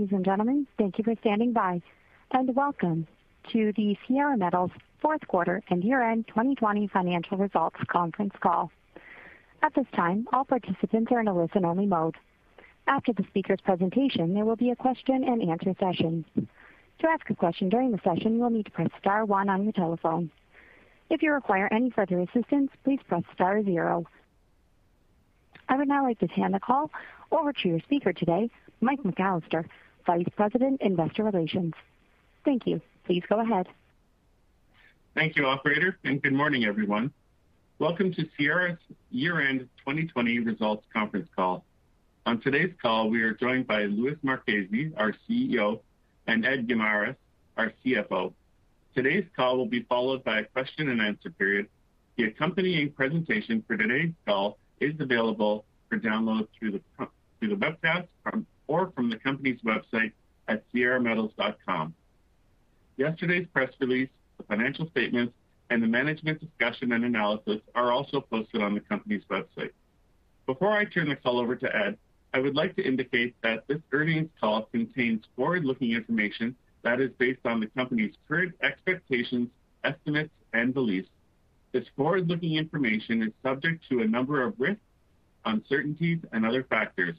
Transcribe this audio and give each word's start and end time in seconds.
Ladies 0.00 0.16
and 0.16 0.24
gentlemen, 0.24 0.66
thank 0.78 0.96
you 0.96 1.04
for 1.04 1.14
standing 1.20 1.52
by, 1.52 1.82
and 2.30 2.56
welcome 2.56 3.06
to 3.52 3.70
the 3.76 3.98
Sierra 4.08 4.34
Metals 4.34 4.70
fourth 4.98 5.28
quarter 5.28 5.62
and 5.68 5.84
year-end 5.84 6.26
2020 6.26 6.86
financial 6.86 7.36
results 7.36 7.76
conference 7.86 8.32
call. 8.40 8.70
At 9.62 9.74
this 9.74 9.84
time, 9.94 10.26
all 10.32 10.46
participants 10.46 11.12
are 11.12 11.20
in 11.20 11.28
a 11.28 11.36
listen-only 11.36 11.84
mode. 11.84 12.16
After 12.86 13.12
the 13.12 13.24
speaker's 13.24 13.60
presentation, 13.62 14.32
there 14.32 14.46
will 14.46 14.56
be 14.56 14.70
a 14.70 14.74
question 14.74 15.22
and 15.22 15.42
answer 15.42 15.74
session. 15.78 16.24
To 17.00 17.06
ask 17.06 17.28
a 17.28 17.34
question 17.34 17.68
during 17.68 17.92
the 17.92 18.00
session, 18.02 18.36
you 18.36 18.40
will 18.40 18.48
need 18.48 18.64
to 18.64 18.72
press 18.72 18.88
star 18.98 19.26
one 19.26 19.50
on 19.50 19.64
your 19.64 19.74
telephone. 19.74 20.30
If 21.10 21.22
you 21.22 21.30
require 21.30 21.68
any 21.70 21.90
further 21.90 22.20
assistance, 22.20 22.70
please 22.84 23.00
press 23.06 23.24
star 23.34 23.62
zero. 23.62 24.06
I 25.68 25.76
would 25.76 25.88
now 25.88 26.04
like 26.04 26.20
to 26.20 26.26
hand 26.28 26.54
the 26.54 26.58
call 26.58 26.90
over 27.30 27.52
to 27.52 27.68
your 27.68 27.80
speaker 27.80 28.14
today, 28.14 28.48
Mike 28.80 29.02
McAllister, 29.02 29.66
Vice 30.06 30.26
President, 30.36 30.80
Investor 30.80 31.24
Relations. 31.24 31.74
Thank 32.44 32.66
you. 32.66 32.80
Please 33.04 33.22
go 33.28 33.40
ahead. 33.40 33.66
Thank 35.14 35.36
you, 35.36 35.46
operator, 35.46 35.98
and 36.04 36.22
good 36.22 36.32
morning, 36.32 36.64
everyone. 36.64 37.12
Welcome 37.78 38.12
to 38.14 38.28
Sierra's 38.36 38.78
year-end 39.10 39.68
2020 39.78 40.38
results 40.40 40.84
conference 40.92 41.28
call. 41.34 41.64
On 42.26 42.40
today's 42.40 42.72
call, 42.80 43.10
we 43.10 43.22
are 43.22 43.32
joined 43.34 43.66
by 43.66 43.84
Luis 43.84 44.16
Marchese, 44.22 44.92
our 44.96 45.14
CEO, 45.28 45.80
and 46.26 46.44
Ed 46.46 46.68
Guimaraes, 46.68 47.16
our 47.56 47.72
CFO. 47.84 48.32
Today's 48.94 49.24
call 49.34 49.56
will 49.56 49.66
be 49.66 49.82
followed 49.84 50.22
by 50.24 50.40
a 50.40 50.44
question 50.44 50.88
and 50.90 51.00
answer 51.00 51.30
period. 51.30 51.68
The 52.16 52.24
accompanying 52.24 52.92
presentation 52.92 53.64
for 53.66 53.76
today's 53.76 54.12
call 54.26 54.58
is 54.80 54.94
available 55.00 55.64
for 55.88 55.98
download 55.98 56.48
through 56.58 56.80
the 57.40 57.56
webcast 57.56 58.06
or 58.70 58.92
from 58.92 59.10
the 59.10 59.16
company's 59.16 59.58
website 59.62 60.12
at 60.46 60.62
sierrametals.com. 60.72 61.92
Yesterday's 62.96 63.46
press 63.52 63.70
release, 63.80 64.08
the 64.38 64.44
financial 64.44 64.88
statements, 64.90 65.34
and 65.70 65.82
the 65.82 65.88
management 65.88 66.38
discussion 66.40 66.92
and 66.92 67.04
analysis 67.04 67.60
are 67.74 67.90
also 67.90 68.20
posted 68.20 68.62
on 68.62 68.74
the 68.74 68.80
company's 68.80 69.24
website. 69.28 69.72
Before 70.46 70.70
I 70.70 70.84
turn 70.84 71.08
the 71.08 71.16
call 71.16 71.40
over 71.40 71.56
to 71.56 71.76
Ed, 71.76 71.98
I 72.32 72.38
would 72.38 72.54
like 72.54 72.76
to 72.76 72.86
indicate 72.86 73.34
that 73.42 73.66
this 73.66 73.80
earnings 73.90 74.30
call 74.40 74.62
contains 74.66 75.24
forward-looking 75.34 75.90
information 75.90 76.54
that 76.82 77.00
is 77.00 77.10
based 77.18 77.44
on 77.44 77.58
the 77.58 77.66
company's 77.66 78.14
current 78.28 78.54
expectations, 78.62 79.48
estimates, 79.82 80.32
and 80.52 80.72
beliefs. 80.72 81.08
This 81.72 81.86
forward-looking 81.96 82.54
information 82.54 83.24
is 83.24 83.32
subject 83.42 83.82
to 83.88 84.02
a 84.02 84.06
number 84.06 84.44
of 84.44 84.54
risks, 84.60 84.80
uncertainties, 85.44 86.20
and 86.30 86.46
other 86.46 86.62
factors. 86.62 87.16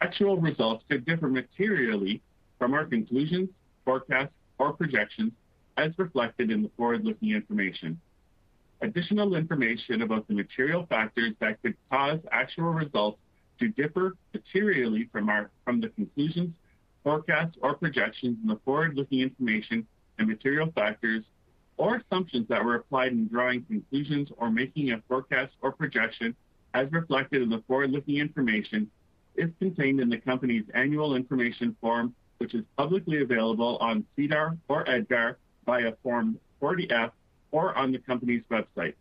Actual 0.00 0.38
results 0.38 0.84
could 0.88 1.04
differ 1.04 1.28
materially 1.28 2.22
from 2.58 2.72
our 2.74 2.84
conclusions, 2.84 3.48
forecasts, 3.84 4.32
or 4.58 4.72
projections 4.72 5.32
as 5.76 5.92
reflected 5.98 6.50
in 6.50 6.62
the 6.62 6.70
forward-looking 6.76 7.30
information. 7.30 8.00
Additional 8.80 9.34
information 9.34 10.02
about 10.02 10.26
the 10.28 10.34
material 10.34 10.86
factors 10.86 11.32
that 11.40 11.60
could 11.62 11.76
cause 11.90 12.20
actual 12.30 12.72
results 12.72 13.18
to 13.58 13.68
differ 13.68 14.16
materially 14.32 15.08
from 15.10 15.28
our 15.28 15.50
from 15.64 15.80
the 15.80 15.88
conclusions, 15.88 16.52
forecasts, 17.02 17.56
or 17.60 17.74
projections 17.74 18.36
in 18.42 18.48
the 18.48 18.58
forward-looking 18.64 19.20
information 19.20 19.86
and 20.18 20.28
material 20.28 20.70
factors 20.74 21.24
or 21.76 21.96
assumptions 21.96 22.46
that 22.48 22.64
were 22.64 22.76
applied 22.76 23.12
in 23.12 23.26
drawing 23.28 23.64
conclusions 23.64 24.28
or 24.36 24.50
making 24.50 24.92
a 24.92 25.02
forecast 25.08 25.52
or 25.60 25.72
projection 25.72 26.34
as 26.74 26.90
reflected 26.92 27.42
in 27.42 27.48
the 27.48 27.62
forward-looking 27.66 28.16
information 28.18 28.88
is 29.36 29.50
contained 29.58 30.00
in 30.00 30.08
the 30.08 30.18
company's 30.18 30.64
annual 30.74 31.14
information 31.14 31.76
form, 31.80 32.14
which 32.38 32.54
is 32.54 32.64
publicly 32.76 33.22
available 33.22 33.76
on 33.80 34.04
SEDAR 34.16 34.56
or 34.68 34.88
EDGAR 34.88 35.38
via 35.66 35.92
Form 36.02 36.38
40-F 36.60 37.12
or 37.50 37.76
on 37.76 37.92
the 37.92 37.98
company's 37.98 38.42
website. 38.50 38.94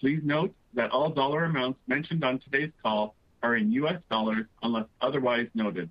Please 0.00 0.20
note 0.24 0.54
that 0.74 0.90
all 0.90 1.10
dollar 1.10 1.44
amounts 1.44 1.78
mentioned 1.86 2.24
on 2.24 2.38
today's 2.38 2.72
call 2.82 3.14
are 3.42 3.56
in 3.56 3.72
US 3.72 4.00
dollars 4.10 4.46
unless 4.62 4.86
otherwise 5.00 5.48
noted. 5.54 5.90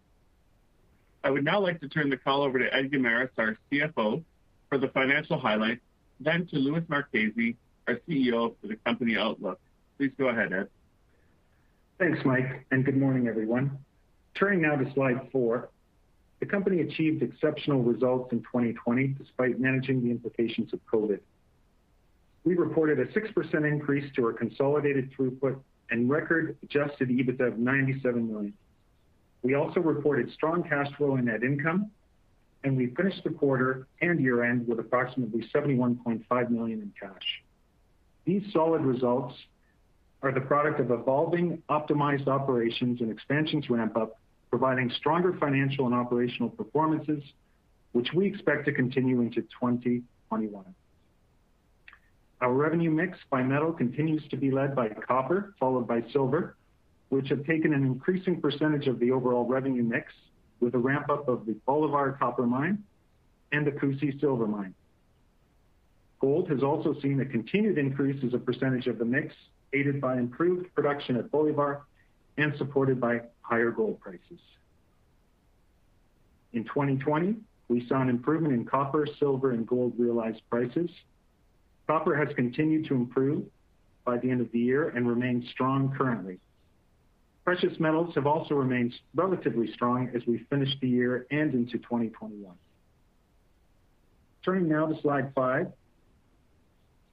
I 1.24 1.30
would 1.30 1.44
now 1.44 1.60
like 1.60 1.80
to 1.82 1.90
turn 1.90 2.10
the 2.10 2.18
call 2.18 2.42
over 2.42 2.58
to 2.58 2.74
Ed 2.74 2.92
Guimaraes, 2.92 3.30
our 3.38 3.58
CFO, 3.72 4.24
for 4.70 4.78
the 4.78 4.88
financial 4.88 5.40
highlights, 5.40 5.82
then 6.20 6.48
to 6.48 6.56
Luis 6.56 6.84
Marchese, 6.88 7.56
our 7.88 7.96
CEO, 8.08 8.56
for 8.60 8.68
the 8.68 8.76
company 8.78 9.18
outlook. 9.18 9.60
Please 9.98 10.12
go 10.18 10.30
ahead, 10.30 10.54
Ed. 10.54 10.68
Thanks, 12.02 12.18
Mike, 12.26 12.66
and 12.72 12.84
good 12.84 12.98
morning, 12.98 13.28
everyone. 13.28 13.78
Turning 14.34 14.64
now 14.64 14.76
to 14.76 14.92
slide 14.96 15.30
four. 15.32 15.70
The 16.40 16.48
company 16.48 16.82
achieved 16.82 17.22
exceptional 17.22 17.84
results 17.84 18.32
in 18.32 18.40
2020 18.40 19.10
despite 19.20 19.60
managing 19.60 20.04
the 20.04 20.10
implications 20.10 20.74
of 20.74 20.80
COVID. 20.92 21.20
We 22.44 22.56
reported 22.56 23.00
a 23.00 23.06
6% 23.06 23.72
increase 23.72 24.12
to 24.16 24.26
our 24.26 24.34
consolidated 24.34 25.12
throughput 25.16 25.60
and 25.92 26.10
record 26.10 26.58
adjusted 26.64 27.10
EBITDA 27.10 27.50
of 27.50 27.60
97 27.60 28.28
million. 28.28 28.54
We 29.44 29.54
also 29.54 29.80
reported 29.80 30.32
strong 30.34 30.64
cash 30.64 30.92
flow 30.98 31.18
and 31.18 31.26
net 31.28 31.44
income, 31.44 31.92
and 32.64 32.76
we 32.76 32.96
finished 32.96 33.24
the 33.24 33.30
quarter 33.30 33.86
and 34.02 34.20
year-end 34.20 34.68
with 34.68 34.80
approximately 34.80 35.48
71.5 35.54 36.50
million 36.50 36.82
in 36.82 36.92
cash. 37.00 37.44
These 38.26 38.52
solid 38.52 38.82
results 38.82 39.36
are 40.24 40.32
the 40.32 40.42
product 40.42 40.80
of 40.80 40.92
evolving 40.92 41.62
optimized 41.70 42.28
operations 42.28 43.02
and 43.02 43.12
expansions 43.12 43.70
ramp-up, 43.70 44.20
providing 44.50 44.92
stronger 44.98 45.36
financial 45.40 45.86
and 45.86 45.96
operational 45.96 46.50
performances, 46.50 47.24
which 47.94 48.10
we 48.14 48.28
expect 48.28 48.66
to 48.66 48.72
continue 48.72 49.22
into 49.22 49.42
2021. 49.42 50.66
Our 52.42 52.54
revenue 52.54 52.92
mix 52.92 53.18
by 53.30 53.44
metal 53.44 53.72
continues 53.72 54.24
to 54.30 54.38
be 54.38 54.52
led 54.52 54.76
by 54.76 54.90
copper, 54.90 55.54
followed 55.60 55.88
by 55.88 56.04
silver, 56.12 56.56
which 57.10 57.30
have 57.30 57.46
taken 57.46 57.74
an 57.74 57.84
increasing 57.84 58.40
percentage 58.42 58.88
of 58.88 59.00
the 59.00 59.12
overall 59.12 59.46
revenue 59.46 59.84
mix 59.84 60.12
with 60.60 60.72
the 60.72 60.78
ramp-up 60.78 61.28
of 61.28 61.46
the 61.46 61.54
Bolivar 61.66 62.16
Copper 62.20 62.46
Mine 62.46 62.84
and 63.52 63.66
the 63.66 63.72
Cusi 63.72 64.20
Silver 64.20 64.48
Mine. 64.48 64.74
Gold 66.20 66.50
has 66.50 66.64
also 66.64 66.96
seen 67.02 67.20
a 67.20 67.26
continued 67.26 67.78
increase 67.78 68.24
as 68.24 68.34
a 68.34 68.38
percentage 68.38 68.88
of 68.88 68.98
the 68.98 69.06
mix, 69.06 69.34
aided 69.74 70.02
by 70.02 70.18
improved 70.18 70.74
production 70.76 71.16
at 71.18 71.32
Bolivar 71.32 71.84
and 72.38 72.56
supported 72.58 73.00
by 73.00 73.22
higher 73.42 73.72
gold 73.72 74.00
prices. 74.00 74.40
In 76.54 76.64
2020, 76.66 77.36
we 77.68 77.88
saw 77.88 78.02
an 78.02 78.10
improvement 78.10 78.54
in 78.54 78.66
copper, 78.66 79.08
silver, 79.20 79.52
and 79.52 79.66
gold 79.66 79.94
realized 79.98 80.42
prices. 80.50 80.90
Copper 81.88 82.16
has 82.16 82.34
continued 82.36 82.88
to 82.88 82.96
improve 82.96 83.46
by 84.04 84.18
the 84.18 84.30
end 84.30 84.42
of 84.42 84.52
the 84.52 84.60
year 84.60 84.90
and 84.90 85.08
remains 85.08 85.48
strong 85.50 85.94
currently. 85.98 86.40
Precious 87.44 87.80
metals 87.80 88.14
have 88.16 88.28
also 88.28 88.56
remained 88.56 88.94
relatively 89.16 89.72
strong 89.74 90.10
as 90.16 90.22
we 90.28 90.46
finish 90.50 90.70
the 90.80 90.88
year 90.88 91.26
and 91.32 91.54
into 91.54 91.78
2021. 91.80 92.54
Turning 94.44 94.68
now 94.68 94.88
to 94.88 95.00
slide 95.02 95.32
five. 95.34 95.68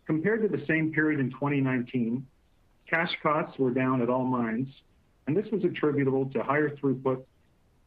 Compared 0.07 0.43
to 0.43 0.49
the 0.49 0.65
same 0.67 0.93
period 0.93 1.21
in 1.21 1.31
2019, 1.31 2.27
cash 2.89 3.11
costs 3.23 3.59
were 3.59 3.71
down 3.71 4.03
at 4.03 4.09
all 4.09 4.25
mines, 4.25 4.69
and 5.27 5.37
this 5.37 5.47
was 5.53 5.65
attributable 5.65 6.27
to 6.31 6.43
higher 6.43 6.71
throughput, 6.71 7.23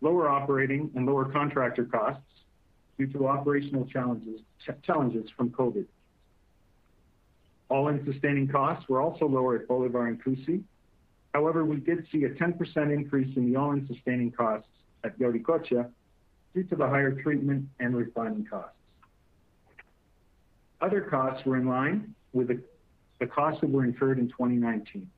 lower 0.01 0.29
operating 0.29 0.91
and 0.95 1.05
lower 1.05 1.25
contractor 1.25 1.85
costs 1.85 2.23
due 2.97 3.07
to 3.07 3.27
operational 3.27 3.85
challenges 3.85 4.41
from 5.35 5.49
COVID. 5.49 5.85
All-in 7.69 8.05
sustaining 8.05 8.47
costs 8.47 8.87
were 8.89 9.01
also 9.01 9.25
lower 9.27 9.55
at 9.55 9.67
Bolivar 9.67 10.07
and 10.07 10.23
Cusi. 10.23 10.61
However, 11.33 11.63
we 11.65 11.77
did 11.77 12.05
see 12.11 12.25
a 12.25 12.29
10% 12.29 12.93
increase 12.93 13.35
in 13.37 13.51
the 13.51 13.57
all-in 13.57 13.87
sustaining 13.87 14.31
costs 14.31 14.67
at 15.03 15.17
Yauricocha 15.17 15.89
due 16.53 16.63
to 16.63 16.75
the 16.75 16.85
higher 16.85 17.11
treatment 17.21 17.65
and 17.79 17.95
refining 17.95 18.45
costs. 18.45 18.75
Other 20.81 21.01
costs 21.01 21.45
were 21.45 21.57
in 21.57 21.67
line 21.67 22.13
with 22.33 22.49
the 22.49 22.61
costs 23.27 23.61
that 23.61 23.69
were 23.69 23.83
incurred 23.83 24.19
in 24.19 24.27
2019. 24.27 25.09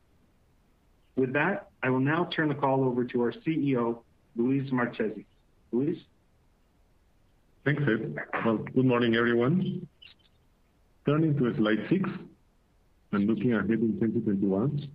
With 1.16 1.34
that, 1.34 1.70
I 1.84 1.90
will 1.90 2.00
now 2.00 2.30
turn 2.36 2.50
the 2.50 2.56
call 2.56 2.84
over 2.84 3.04
to 3.06 3.22
our 3.22 3.32
CEO, 3.46 4.00
Luis 4.36 4.72
Marchese. 4.72 5.26
Luis? 5.72 5.98
Thanks, 7.66 7.84
Ed. 7.84 8.16
Well, 8.46 8.58
good 8.58 8.86
morning, 8.86 9.16
everyone. 9.16 9.88
Turning 11.06 11.38
to 11.38 11.56
slide 11.56 11.86
six 11.90 12.10
and 13.12 13.28
looking 13.28 13.54
ahead 13.54 13.70
in 13.70 14.00
2021, 14.00 14.90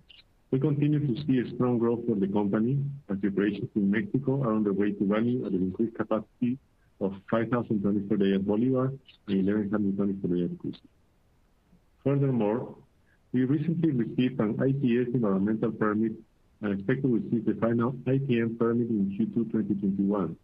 we 0.51 0.59
continue 0.59 0.99
to 0.99 1.25
see 1.25 1.39
a 1.39 1.55
strong 1.55 1.77
growth 1.77 1.99
for 2.07 2.15
the 2.15 2.27
company 2.27 2.79
as 3.09 3.17
operations 3.17 3.69
in 3.75 3.91
Mexico 3.91 4.41
are 4.43 4.53
on 4.53 4.63
their 4.63 4.73
way 4.73 4.91
to 4.91 5.05
running 5.05 5.45
at 5.45 5.51
an 5.51 5.61
increased 5.61 5.95
capacity 5.95 6.57
of 7.01 7.13
5,000 7.31 7.81
tons 7.81 8.09
per 8.09 8.17
day 8.17 8.33
at 8.33 8.45
Bolivar 8.45 8.91
and 9.27 9.45
1,100 9.45 9.97
tons 9.97 10.15
per 10.21 10.35
day 10.35 10.43
at 10.43 10.51
Cusi. 10.57 10.79
Furthermore, 12.03 12.75
we 13.31 13.45
recently 13.45 13.91
received 13.91 14.39
an 14.39 14.57
ITS 14.59 15.13
environmental 15.13 15.71
permit 15.71 16.13
and 16.61 16.73
expect 16.73 17.03
to 17.03 17.07
receive 17.07 17.45
the 17.45 17.53
final 17.55 17.93
ITM 17.93 18.57
permit 18.57 18.89
in 18.89 19.15
Q2 19.17 19.51
2021, 19.51 20.35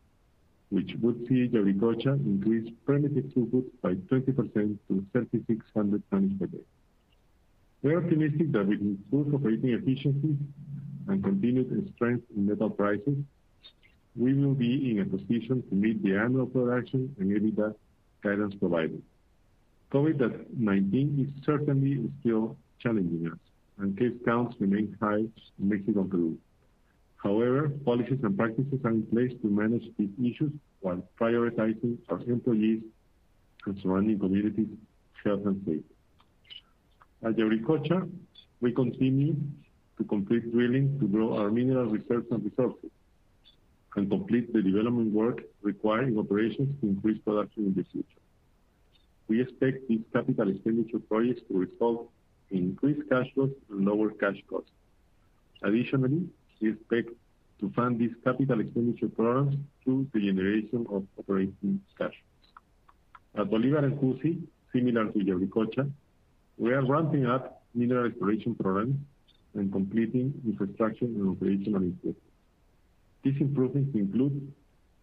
which 0.70 0.94
would 1.02 1.26
see 1.28 1.48
Yauricocha 1.48 2.14
increase 2.26 2.72
permitted 2.86 3.34
throughput 3.34 3.66
by 3.82 3.96
20% 3.96 4.78
to 4.88 5.06
3,600 5.12 6.04
tons 6.12 6.40
per 6.40 6.46
day. 6.46 6.64
We 7.82 7.94
are 7.94 8.04
optimistic 8.04 8.52
that 8.54 8.68
with 8.68 8.82
improved 8.82 9.34
operating 9.34 9.72
efficiency 9.72 10.38
and 11.08 11.24
continued 11.24 11.92
strength 11.96 12.26
in 12.36 12.48
metal 12.48 12.70
prices, 12.70 13.18
we 14.16 14.34
will 14.34 14.54
be 14.54 14.92
in 14.92 15.02
a 15.02 15.06
position 15.06 15.64
to 15.70 15.76
meet 15.76 16.02
the 16.02 16.16
annual 16.16 16.46
production 16.46 17.16
and 17.20 17.30
EBITDA 17.30 17.76
guidance 18.24 18.56
provided. 18.56 19.02
COVID-19 19.92 21.28
is 21.28 21.44
certainly 21.46 22.10
still 22.22 22.58
challenging 22.80 23.30
us, 23.32 23.40
and 23.80 23.98
case 23.98 24.14
counts 24.26 24.56
remain 24.60 24.96
high 25.02 25.18
in 25.18 25.30
Mexico 25.60 26.02
and 26.02 26.12
Peru. 26.12 26.38
However, 27.18 27.70
policies 27.84 28.20
and 28.24 28.38
practices 28.38 28.80
are 28.84 28.92
in 28.92 29.04
place 29.08 29.32
to 29.42 29.48
manage 29.48 29.86
these 29.98 30.12
issues 30.20 30.52
while 30.82 31.02
prioritizing 31.20 31.98
our 32.10 32.22
employees' 32.22 32.84
and 33.66 33.80
surrounding 33.82 34.20
communities' 34.20 34.68
health 35.24 35.46
and 35.46 35.60
safety. 35.66 35.96
At 37.24 37.36
Yauricocha, 37.36 38.08
we 38.62 38.72
continue 38.72 39.36
to 39.98 40.04
complete 40.04 40.52
drilling 40.52 41.00
to 41.00 41.08
grow 41.08 41.38
our 41.38 41.50
mineral 41.50 41.86
reserves 41.86 42.28
and 42.30 42.44
resources 42.44 42.92
and 43.96 44.10
complete 44.10 44.52
the 44.54 44.62
development 44.62 45.12
work 45.12 45.42
required 45.62 46.10
in 46.10 46.20
operations 46.20 46.70
to 46.82 46.88
increase 46.88 47.20
production 47.24 47.66
in 47.66 47.74
the 47.74 47.84
future. 47.92 48.22
We 49.28 49.42
expect 49.42 49.88
these 49.88 50.02
capital 50.14 50.50
expenditure 50.50 51.00
projects 51.00 51.42
to 51.48 51.58
result 51.58 52.12
increased 52.52 53.10
cash 53.10 53.28
flows 53.34 53.52
and 53.70 53.86
lower 53.86 54.12
cash 54.12 54.38
costs. 54.50 54.72
Additionally, 55.64 56.28
we 56.62 56.72
expect 56.72 57.10
to 57.60 57.72
fund 57.72 58.00
these 58.00 58.12
capital 58.24 58.60
expenditure 58.60 59.10
programs 59.10 59.56
through 59.84 60.08
the 60.14 60.20
generation 60.20 60.86
of 60.90 61.06
operating 61.18 61.82
cash 61.98 62.14
flows. 62.14 63.44
At 63.46 63.50
Bolivar 63.50 63.80
and 63.80 63.98
Cusi, 64.00 64.42
similar 64.74 65.06
to 65.06 65.20
Yauricocha, 65.20 65.92
we 66.58 66.72
are 66.74 66.86
ramping 66.86 67.26
up 67.26 67.64
mineral 67.74 68.06
exploration 68.06 68.56
programs 68.56 68.96
and 69.54 69.72
completing 69.72 70.34
infrastructure 70.46 71.06
and 71.06 71.30
operational 71.30 71.82
improvements. 71.82 72.20
These 73.24 73.42
improvements 73.42 73.96
include 73.96 74.54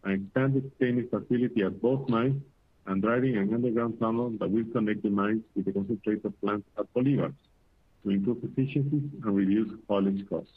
an 0.04 0.12
expanded 0.12 0.70
tailings 0.78 1.10
facility 1.10 1.62
at 1.62 1.80
both 1.80 2.08
mines 2.08 2.42
and 2.86 3.02
driving 3.02 3.36
an 3.36 3.52
underground 3.54 3.98
tunnel 4.00 4.30
that 4.40 4.50
will 4.50 4.64
connect 4.72 5.02
the 5.02 5.10
mines 5.10 5.42
with 5.54 5.66
the 5.66 5.72
concentrator 5.72 6.30
plant 6.42 6.64
at 6.78 6.92
Bolivar 6.94 7.32
to 8.02 8.10
improve 8.10 8.38
efficiencies 8.42 9.08
and 9.24 9.36
reduce 9.36 9.72
haulage 9.88 10.28
costs. 10.28 10.52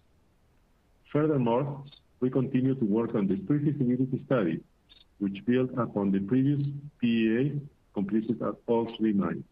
Furthermore, 1.11 1.83
we 2.19 2.29
continue 2.29 2.75
to 2.75 2.85
work 2.85 3.13
on 3.15 3.27
the 3.27 3.35
pre-feasibility 3.37 4.21
study, 4.25 4.59
which 5.19 5.45
builds 5.45 5.71
upon 5.77 6.11
the 6.11 6.19
previous 6.19 6.61
PEA 6.99 7.59
completed 7.93 8.41
at 8.41 8.55
all 8.67 8.91
three 8.97 9.13
mines. 9.13 9.43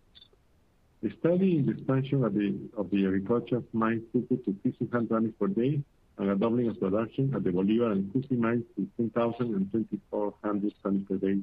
The 1.01 1.11
study 1.19 1.57
is 1.57 1.65
the 1.65 1.73
expansion 1.73 2.23
of 2.23 2.33
the 2.33 2.57
Yauricocha 2.75 3.63
mine 3.73 4.01
throughput 4.13 4.45
to 4.45 4.51
1,500 4.63 5.09
tons 5.09 5.33
per 5.39 5.47
day 5.47 5.81
and 6.17 6.29
a 6.29 6.35
doubling 6.35 6.69
of 6.69 6.79
production 6.79 7.33
at 7.35 7.43
the 7.43 7.51
Bolivar 7.51 7.91
and 7.91 8.11
Cusi 8.13 8.37
mines 8.37 8.63
to 8.75 8.87
10,000 8.97 9.53
and 9.53 9.71
2,400 9.71 10.73
tons 10.81 11.07
per 11.07 11.15
day, 11.17 11.39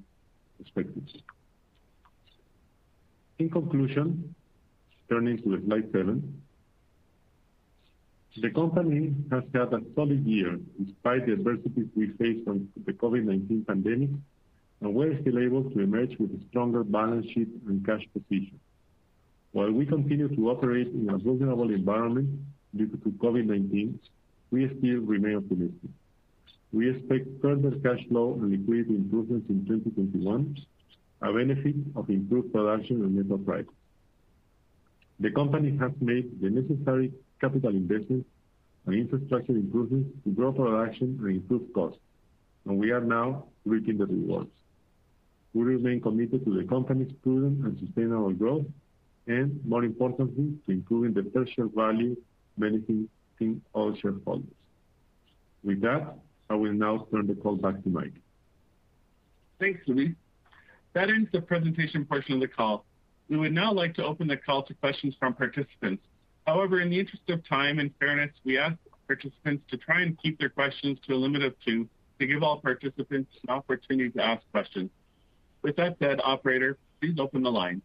In 3.38 3.50
conclusion, 3.50 4.34
turning 5.08 5.38
to 5.38 5.62
slide 5.66 5.88
seven, 5.92 6.42
the 8.36 8.50
company 8.50 9.14
has 9.30 9.42
had 9.52 9.72
a 9.72 9.80
solid 9.94 10.24
year 10.24 10.58
despite 10.78 11.26
the 11.26 11.32
adversities 11.32 11.86
we 11.96 12.08
faced 12.18 12.44
from 12.44 12.68
the 12.86 12.92
COVID-19 12.92 13.66
pandemic, 13.66 14.10
and 14.80 14.94
we're 14.94 15.20
still 15.20 15.38
able 15.38 15.64
to 15.70 15.80
emerge 15.80 16.16
with 16.18 16.30
a 16.30 16.40
stronger 16.48 16.84
balance 16.84 17.26
sheet 17.26 17.48
and 17.66 17.84
cash 17.84 18.06
position. 18.12 18.60
While 19.52 19.72
we 19.72 19.84
continue 19.84 20.28
to 20.28 20.50
operate 20.50 20.88
in 20.88 21.10
a 21.10 21.18
vulnerable 21.18 21.70
environment 21.70 22.28
due 22.76 22.86
to 22.86 22.96
COVID-19, 22.96 23.98
we 24.52 24.68
still 24.78 25.00
remain 25.00 25.36
optimistic. 25.36 25.90
We 26.72 26.90
expect 26.90 27.26
further 27.43 27.72
cash 27.82 28.06
flow 28.08 28.34
and 28.34 28.50
liquidity 28.50 28.94
improvements 28.94 29.50
in 29.50 29.67
2021, 29.67 30.56
a 31.22 31.32
benefit 31.32 31.75
of 31.96 32.08
improved 32.08 32.52
production 32.52 33.02
and 33.02 33.14
metal 33.17 33.38
prices. 33.38 33.72
The 35.19 35.31
company 35.32 35.76
has 35.78 35.90
made 36.00 36.40
the 36.40 36.49
necessary 36.49 37.12
capital 37.40 37.70
investments 37.70 38.28
and 38.87 38.94
infrastructure 38.94 39.52
improvements 39.52 40.11
to 40.25 40.31
grow 40.31 40.52
production 40.52 41.19
and 41.20 41.37
improve 41.37 41.72
costs, 41.75 42.00
and 42.67 42.78
we 42.78 42.90
are 42.90 43.00
now 43.00 43.46
reaping 43.64 43.99
the 43.99 44.06
rewards. 44.06 44.50
We 45.52 45.64
remain 45.64 46.00
committed 46.00 46.44
to 46.44 46.56
the 46.56 46.64
company's 46.64 47.12
prudent 47.22 47.64
and 47.64 47.78
sustainable 47.81 48.32
growth 48.32 48.67
and, 49.26 49.61
more 49.64 49.84
importantly, 49.84 50.55
to 50.67 50.72
improving 50.72 51.12
the 51.12 51.25
per 51.25 51.44
share 51.46 51.67
value 51.67 52.17
benefiting 52.56 53.08
all 53.72 53.94
shareholders. 53.96 54.55
With 55.64 55.81
that, 55.82 56.17
I 56.50 56.55
will 56.55 56.73
now 56.73 57.06
turn 57.12 57.29
the 57.29 57.35
call 57.35 57.55
back 57.55 57.81
to 57.85 57.88
Mike. 57.88 58.12
Thanks, 59.61 59.81
Luis. 59.87 60.11
That 60.94 61.08
ends 61.08 61.31
the 61.32 61.41
presentation 61.41 62.05
portion 62.05 62.35
of 62.35 62.41
the 62.41 62.49
call. 62.49 62.85
We 63.29 63.37
would 63.37 63.52
now 63.52 63.73
like 63.73 63.94
to 63.94 64.05
open 64.05 64.26
the 64.26 64.37
call 64.37 64.64
to 64.64 64.75
questions 64.75 65.14
from 65.20 65.35
participants. 65.35 66.02
However, 66.49 66.81
in 66.81 66.91
the 66.91 66.99
interest 66.99 67.23
of 67.31 67.47
time 67.49 67.79
and 67.79 67.93
fairness, 68.00 68.32
we 68.44 68.58
ask 68.58 68.76
participants 69.06 69.62
to 69.70 69.76
try 69.76 70.00
and 70.00 70.19
keep 70.20 70.41
their 70.41 70.49
questions 70.49 70.99
to 71.06 71.14
a 71.14 71.17
limit 71.17 71.43
of 71.43 71.55
two 71.64 71.88
to 72.19 72.26
give 72.26 72.43
all 72.43 72.61
participants 72.61 73.31
an 73.46 73.55
opportunity 73.55 74.11
to 74.11 74.23
ask 74.23 74.43
questions. 74.50 74.91
With 75.63 75.77
that 75.77 75.98
said, 76.01 76.20
operator, 76.24 76.79
please 77.01 77.20
open 77.20 77.43
the 77.43 77.53
line. 77.53 77.81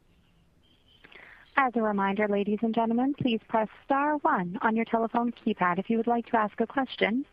As 1.58 1.74
a 1.75 1.82
reminder, 1.84 2.28
ladies 2.28 2.60
and 2.63 2.74
gentlemen, 2.74 3.13
please 3.13 3.39
press 3.48 3.68
star 3.86 4.18
one 4.18 4.58
on 4.63 4.75
your 4.75 4.86
telephone 4.86 5.32
keypad 5.32 5.78
if 5.78 5.89
you 5.89 5.98
would 5.98 6.08
like 6.08 6.25
to 6.32 6.38
ask 6.38 6.60
a 6.60 6.68
question. 6.68 7.25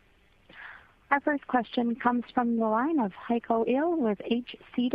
Our 1.13 1.19
first 1.19 1.45
question 1.45 1.95
comes 1.95 2.23
from 2.33 2.57
the 2.57 2.65
line 2.65 2.97
of 2.97 3.11
Heiko 3.29 3.69
Ihle 3.69 3.99
with 3.99 4.19
H.C. 4.25 4.91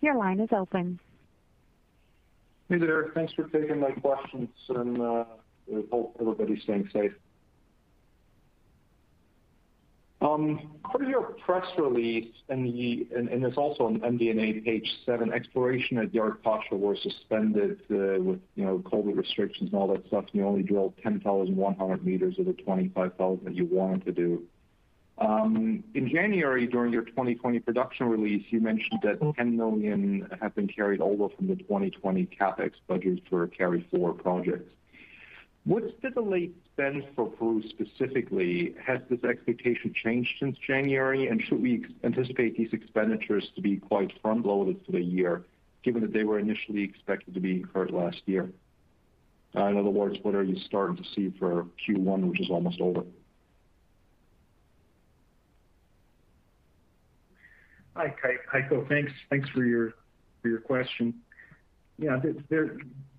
Your 0.00 0.14
line 0.14 0.40
is 0.40 0.48
open. 0.50 0.98
Hey 2.70 2.78
there. 2.78 3.10
Thanks 3.14 3.34
for 3.34 3.42
taking 3.48 3.80
my 3.80 3.90
questions, 3.90 4.48
and 4.70 4.96
I 5.02 5.26
hope 5.90 6.16
everybody's 6.18 6.62
staying 6.62 6.88
safe. 6.90 7.12
Um, 10.22 10.70
per 10.90 11.04
your 11.04 11.34
press 11.44 11.66
release, 11.76 12.32
and 12.48 12.66
it's 12.66 13.58
also 13.58 13.84
on 13.88 14.00
MD&A 14.00 14.62
page 14.62 14.90
seven, 15.04 15.34
exploration 15.34 15.98
at 15.98 16.12
Yauricocha 16.12 16.72
was 16.72 16.96
suspended 17.02 17.78
uh, 17.90 18.22
with 18.22 18.40
you 18.54 18.64
know 18.64 18.78
COVID 18.78 19.18
restrictions 19.18 19.70
and 19.70 19.78
all 19.78 19.88
that 19.88 20.06
stuff, 20.06 20.24
and 20.32 20.40
you 20.40 20.46
only 20.46 20.62
drilled 20.62 20.94
10,100 21.02 22.06
meters 22.06 22.38
of 22.38 22.46
the 22.46 22.54
25,000 22.54 23.44
that 23.44 23.54
you 23.54 23.66
wanted 23.66 24.06
to 24.06 24.12
do. 24.12 24.46
Um, 25.20 25.84
in 25.94 26.08
January, 26.08 26.66
during 26.66 26.92
your 26.92 27.02
2020 27.02 27.60
production 27.60 28.08
release, 28.08 28.44
you 28.48 28.60
mentioned 28.60 29.00
that 29.02 29.20
mm-hmm. 29.20 29.32
10 29.32 29.56
million 29.56 30.28
have 30.40 30.54
been 30.54 30.66
carried 30.66 31.02
over 31.02 31.28
from 31.28 31.48
the 31.48 31.56
2020 31.56 32.26
CapEx 32.40 32.72
budget 32.88 33.20
for 33.28 33.46
carry-forward 33.48 34.22
projects. 34.22 34.72
What's 35.64 35.92
the 36.02 36.08
delayed 36.08 36.54
spend 36.72 37.04
for 37.14 37.26
Peru 37.26 37.62
specifically? 37.68 38.74
Has 38.82 39.00
this 39.10 39.22
expectation 39.22 39.92
changed 39.92 40.30
since 40.40 40.56
January, 40.66 41.28
and 41.28 41.42
should 41.42 41.60
we 41.60 41.84
anticipate 42.02 42.56
these 42.56 42.72
expenditures 42.72 43.46
to 43.56 43.60
be 43.60 43.76
quite 43.76 44.10
front-loaded 44.22 44.80
for 44.86 44.92
the 44.92 45.02
year, 45.02 45.44
given 45.82 46.00
that 46.00 46.14
they 46.14 46.24
were 46.24 46.38
initially 46.38 46.82
expected 46.82 47.34
to 47.34 47.40
be 47.40 47.56
incurred 47.56 47.90
last 47.90 48.22
year? 48.24 48.50
Uh, 49.54 49.64
in 49.64 49.76
other 49.76 49.90
words, 49.90 50.16
what 50.22 50.34
are 50.34 50.44
you 50.44 50.56
starting 50.64 50.96
to 50.96 51.04
see 51.14 51.30
for 51.38 51.66
Q1, 51.86 52.30
which 52.30 52.40
is 52.40 52.48
almost 52.48 52.80
over? 52.80 53.02
Hi, 58.00 58.14
Heiko. 58.50 58.88
Thanks 59.28 59.48
for 59.50 59.62
your 59.62 59.92
question. 60.60 61.12
Yeah, 61.98 62.18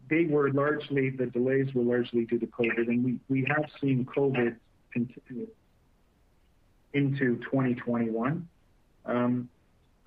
they 0.09 0.25
were 0.25 0.51
largely, 0.51 1.11
the 1.11 1.27
delays 1.27 1.71
were 1.75 1.83
largely 1.83 2.25
due 2.25 2.39
to 2.39 2.47
COVID, 2.47 2.88
and 2.88 3.19
we 3.29 3.45
have 3.47 3.65
seen 3.79 4.05
COVID 4.05 4.55
continue 4.91 5.47
into 6.93 7.38
2021. 7.43 8.47
Um, 9.05 9.50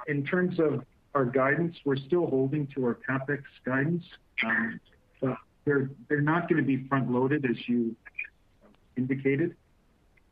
in 0.09 0.27
terms 0.27 0.59
of 0.59 0.85
our 1.15 1.25
guidance, 1.25 1.77
we're 1.85 1.95
still 1.95 2.27
holding 2.27 2.67
to 2.75 2.85
our 2.85 2.99
CapEx 3.09 3.43
guidance. 3.65 4.05
Um, 4.45 4.81
they're 5.65 5.89
not 6.21 6.49
going 6.49 6.61
to 6.61 6.67
be 6.67 6.89
front-loaded 6.89 7.45
as 7.49 7.57
you 7.69 7.95
indicated. 8.97 9.55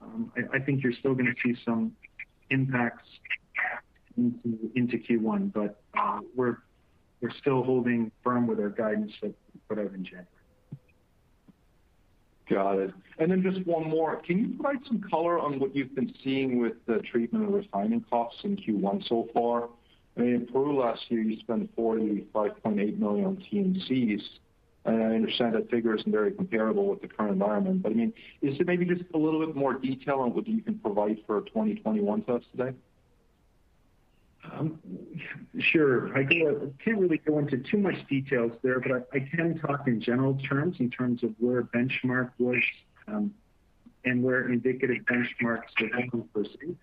Um, 0.01 0.33
I 0.53 0.59
think 0.59 0.83
you're 0.83 0.95
still 0.95 1.15
going 1.15 1.33
to 1.33 1.35
see 1.45 1.57
some 1.65 1.93
impacts 2.51 3.07
into 4.17 4.99
Q1, 4.99 5.53
but 5.53 5.81
uh, 5.99 6.21
we're 6.35 6.59
still 7.39 7.63
holding 7.63 8.11
firm 8.23 8.47
with 8.47 8.59
our 8.61 8.71
guidance 8.71 9.13
that 9.23 9.35
we 9.55 9.61
put 9.69 9.79
out 9.79 9.93
in 9.95 10.05
January. 10.05 10.27
Got 12.51 12.79
it. 12.79 12.95
And 13.19 13.31
then 13.31 13.43
just 13.43 13.67
one 13.67 13.89
more. 13.89 14.17
Can 14.17 14.39
you 14.39 14.49
provide 14.59 14.85
some 14.87 15.01
color 15.09 15.39
on 15.39 15.59
what 15.59 15.75
you've 15.75 15.95
been 15.95 16.13
seeing 16.23 16.61
with 16.61 16.75
the 16.87 16.99
treatment 17.11 17.45
and 17.45 17.55
refining 17.55 18.05
costs 18.11 18.41
in 18.45 18.57
Q1 18.57 19.09
so 19.09 19.29
far? 19.33 19.69
I 20.17 20.21
mean, 20.21 20.35
in 20.35 20.47
Peru 20.47 20.79
last 20.79 21.01
year, 21.09 21.23
you 21.23 21.39
spent 21.41 21.75
45.8 21.77 22.99
million 22.99 23.25
on 23.25 23.37
T&Cs, 23.37 24.23
and 24.85 25.03
I 25.03 25.15
understand 25.15 25.55
that 25.55 25.71
figure 25.71 25.97
isn't 25.97 26.11
very 26.11 26.33
comparable 26.33 26.89
with 26.89 27.01
the 27.01 27.09
current 27.09 27.33
environment. 27.33 27.83
But 27.83 27.93
I 27.93 27.95
mean, 27.95 28.13
is 28.43 28.59
there 28.59 28.67
maybe 28.67 28.85
just 28.85 29.05
a 29.15 29.19
little 29.19 29.47
bit 29.47 29.57
more 29.57 29.75
detail 29.75 30.17
on 30.17 30.35
what 30.35 30.47
you 30.47 30.61
can 30.61 30.79
provide 30.81 31.19
for 31.27 31.41
2021 31.43 32.25
to 32.25 32.35
us 32.35 32.43
today? 32.51 32.77
Um, 34.51 34.79
sure. 35.59 36.17
I 36.17 36.25
can't 36.25 36.99
really 36.99 37.19
go 37.19 37.39
into 37.39 37.59
too 37.59 37.79
much 37.79 37.95
details 38.09 38.53
there, 38.63 38.81
but 38.81 39.09
I 39.13 39.21
can 39.21 39.59
talk 39.59 39.87
in 39.87 40.01
general 40.01 40.39
terms 40.49 40.77
in 40.81 40.91
terms 40.91 41.23
of 41.23 41.31
where 41.39 41.63
benchmark 41.63 42.33
was 42.39 42.63
um, 43.07 43.33
and 44.05 44.23
where 44.23 44.49
indicative 44.49 45.05
benchmarks 45.05 45.71
are. 45.81 46.77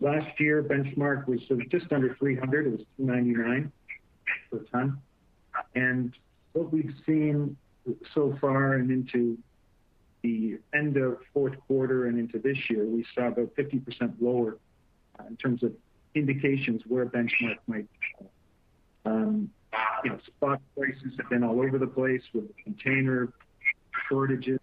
Last 0.00 0.38
year, 0.38 0.62
benchmark 0.62 1.26
was 1.26 1.40
just 1.70 1.92
under 1.92 2.14
300. 2.14 2.66
It 2.66 2.70
was 2.70 2.80
299 2.98 3.72
per 4.50 4.58
ton. 4.70 4.98
And 5.74 6.12
what 6.52 6.72
we've 6.72 6.94
seen 7.04 7.56
so 8.14 8.36
far 8.40 8.74
and 8.74 8.90
into 8.90 9.38
the 10.22 10.58
end 10.72 10.96
of 10.96 11.18
fourth 11.32 11.54
quarter 11.66 12.06
and 12.06 12.18
into 12.18 12.38
this 12.38 12.58
year, 12.70 12.84
we 12.84 13.04
saw 13.14 13.26
about 13.26 13.54
50% 13.56 14.14
lower 14.20 14.58
uh, 15.18 15.24
in 15.26 15.36
terms 15.36 15.64
of 15.64 15.72
indications 16.14 16.82
where 16.86 17.06
benchmark 17.06 17.58
might 17.66 17.86
fall. 18.18 18.30
Um, 19.04 19.50
spot 20.26 20.60
prices 20.76 21.12
have 21.18 21.28
been 21.28 21.44
all 21.44 21.60
over 21.60 21.78
the 21.78 21.86
place 21.86 22.22
with 22.32 22.44
container 22.62 23.32
shortages 24.08 24.60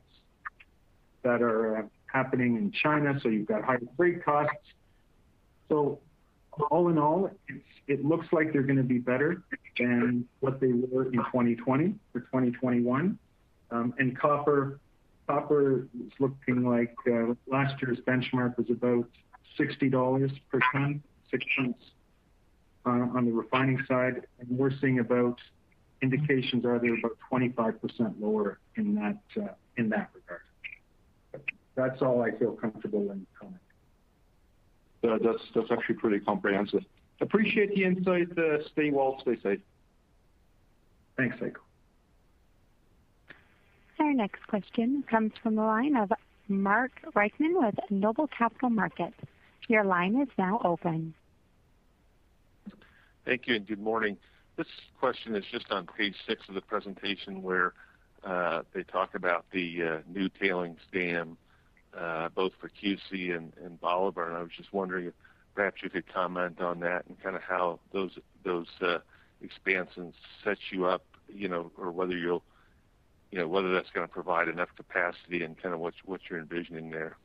that 1.24 1.42
are 1.42 1.78
uh, 1.78 1.84
happening 2.08 2.58
in 2.58 2.72
China, 2.72 3.20
so 3.22 3.30
you've 3.30 3.48
got 3.48 3.64
higher 3.64 3.82
freight 3.98 4.24
costs. 4.24 4.56
So 5.70 6.00
all 6.70 6.90
in 6.90 6.98
all, 6.98 7.30
it 7.88 8.06
looks 8.06 8.28
like 8.32 8.54
they're 8.54 8.64
going 8.64 8.78
to 8.78 8.84
be 8.84 9.00
better 9.00 9.44
than 9.78 10.26
what 10.40 10.60
they 10.60 10.72
were 10.72 11.06
in 11.06 11.14
2020 11.14 11.96
for 12.14 12.20
2021. 12.22 13.18
Um, 13.72 13.94
and 13.98 14.18
Copper 14.18 14.80
copper 15.28 15.88
is 15.96 16.12
looking 16.20 16.64
like 16.68 16.96
uh, 17.08 17.34
last 17.48 17.82
year's 17.82 18.00
benchmark 18.08 18.58
was 18.58 18.70
about 18.70 19.08
$60 19.60 20.40
per 20.52 20.60
ton, 20.72 21.02
$0.06 21.34 21.74
uh, 22.86 22.90
on 22.90 23.26
the 23.26 23.32
refining 23.32 23.84
side, 23.88 24.26
and 24.40 24.50
we're 24.50 24.72
seeing 24.80 25.00
about 25.00 25.40
indications 26.02 26.66
are 26.66 26.80
they're 26.80 26.98
about 26.98 27.18
25% 27.32 28.14
lower 28.20 28.60
uh, 28.78 28.82
in 28.82 28.96
that 29.90 30.10
regard. 30.14 30.42
That's 31.76 32.02
all 32.02 32.22
I 32.22 32.32
feel 32.32 32.54
comfortable 32.54 33.12
in 33.12 33.26
commenting. 33.40 33.60
Uh, 35.04 35.18
that's 35.54 35.72
actually 35.72 35.96
pretty 35.96 36.20
comprehensive. 36.20 36.84
Appreciate 37.22 37.76
the 37.76 37.84
insight. 37.84 38.28
Stay 38.72 38.92
well, 38.92 39.18
stay 39.22 39.38
safe. 39.42 39.60
Thanks, 41.18 41.38
Heiko. 41.38 41.56
Our 44.00 44.14
next 44.14 44.46
question 44.48 45.04
comes 45.10 45.32
from 45.42 45.56
the 45.56 45.62
line 45.62 45.96
of 45.96 46.12
Mark 46.48 46.92
Reichman 47.16 47.54
with 47.54 47.76
Noble 47.90 48.28
Capital 48.28 48.70
Markets. 48.70 49.16
Your 49.68 49.84
line 49.84 50.22
is 50.22 50.30
now 50.38 50.62
open. 50.64 51.14
Thank 53.26 53.48
you, 53.48 53.56
and 53.56 53.66
good 53.66 53.80
morning. 53.80 54.18
This 54.58 54.68
question 55.00 55.36
is 55.36 55.44
just 55.52 55.72
on 55.72 55.88
page 55.88 56.16
six 56.28 56.44
of 56.48 56.56
the 56.56 56.62
presentation 56.62 57.42
where 57.42 57.74
uh, 58.24 58.62
they 58.74 58.84
talk 58.84 59.16
about 59.16 59.46
the 59.52 59.84
uh, 59.84 59.98
new 60.08 60.30
tailings 60.30 60.80
dam 60.94 61.38
uh, 61.98 62.30
both 62.30 62.52
for 62.60 62.70
Cusi 62.70 63.36
and 63.36 63.80
Bolivar. 63.82 64.28
And 64.28 64.38
I 64.38 64.42
was 64.42 64.52
just 64.56 64.74
wondering 64.74 65.08
if 65.08 65.14
perhaps 65.56 65.82
you 65.82 65.90
could 65.90 66.12
comment 66.12 66.62
on 66.62 66.80
that 66.82 67.06
and 67.08 67.22
kind 67.22 67.36
of 67.36 67.42
how 67.42 67.80
those 67.94 68.12
expansions 69.42 70.14
set 70.44 70.58
you 70.72 70.86
up, 70.86 71.04
you 71.34 71.48
know, 71.48 71.72
or 71.78 71.92
whether 71.92 72.16
that's 73.32 73.90
going 73.92 74.08
to 74.08 74.14
provide 74.14 74.48
enough 74.48 74.70
capacity 74.76 75.44
and 75.44 75.62
kind 75.62 75.74
of 75.74 75.80
what 75.80 75.94
you're 76.30 76.40
envisioning 76.40 76.92
there. 76.92 77.18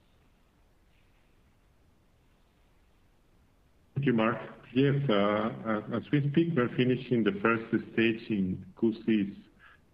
Thank 4.01 4.07
you, 4.07 4.15
Mark. 4.15 4.39
Yes. 4.73 4.95
Uh, 5.11 5.13
uh, 5.13 5.81
as 5.95 6.03
we 6.11 6.27
speak, 6.31 6.55
we're 6.57 6.75
finishing 6.75 7.23
the 7.23 7.39
first 7.43 7.65
stage 7.93 8.31
in 8.31 8.65
Cusi's 8.81 9.37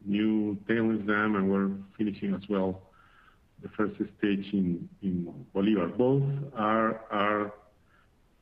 new 0.04 0.56
tailings 0.68 1.04
dam, 1.08 1.34
and 1.34 1.50
we're 1.50 1.72
finishing 1.98 2.32
as 2.32 2.42
well 2.48 2.82
the 3.64 3.68
first 3.70 3.96
stage 3.96 4.46
in 4.52 4.88
Bolivar. 5.52 5.88
Both 5.88 6.22
are 6.54 7.52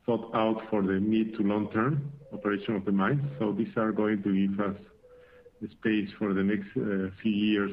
thought 0.05 0.29
out 0.35 0.61
for 0.69 0.83
the 0.83 0.99
mid 0.99 1.33
to 1.37 1.41
long-term 1.41 2.11
operation 2.31 2.75
of 2.75 2.85
the 2.85 2.91
mine. 2.91 3.27
So 3.39 3.51
these 3.51 3.75
are 3.75 3.91
going 3.91 4.21
to 4.21 4.47
give 4.47 4.59
us 4.59 4.77
the 5.63 5.67
space 5.69 6.11
for 6.19 6.35
the 6.35 6.43
next 6.43 6.67
uh, 6.77 7.09
few 7.23 7.31
years, 7.31 7.71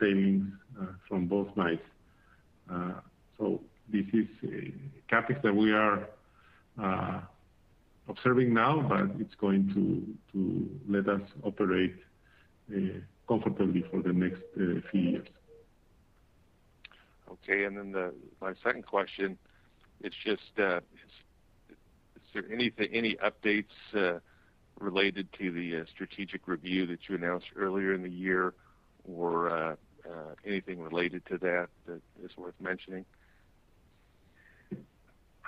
tailings 0.00 0.50
from 1.06 1.26
both 1.26 1.54
mines. 1.54 1.80
Uh 2.72 2.92
so 3.38 3.60
this 3.92 4.06
is 4.14 4.26
a 4.44 4.72
CapEx 5.12 5.42
that 5.42 5.54
we 5.54 5.70
are 5.72 6.08
Uh, 6.82 7.20
observing 8.08 8.54
now, 8.54 8.80
but 8.80 9.10
it's 9.20 9.34
going 9.34 9.68
to 9.74 10.80
let 10.88 11.08
us 11.08 11.20
operate 11.42 11.96
uh, 12.72 12.78
comfortably 13.26 13.84
for 13.90 14.00
the 14.00 14.12
next 14.12 14.42
uh, 14.56 14.80
few 14.90 15.00
years. 15.00 15.28
Okay. 17.30 17.64
And 17.64 17.76
then 17.76 17.92
the 17.92 18.14
my 18.40 18.54
second 18.62 18.86
question 18.86 19.36
is 20.02 20.12
just, 20.24 20.42
is 20.56 20.82
there 22.32 22.44
any 22.50 23.16
updates 23.16 24.20
related 24.78 25.28
to 25.38 25.50
the 25.50 25.84
strategic 25.92 26.46
review 26.46 26.86
that 26.86 27.00
you 27.08 27.16
announced 27.16 27.48
earlier 27.56 27.92
in 27.92 28.02
the 28.02 28.10
year 28.10 28.54
or 29.04 29.76
anything 30.46 30.80
related 30.80 31.26
to 31.26 31.38
that 31.38 31.68
that 31.86 32.00
is 32.24 32.30
worth 32.36 32.54
mentioning? 32.60 33.04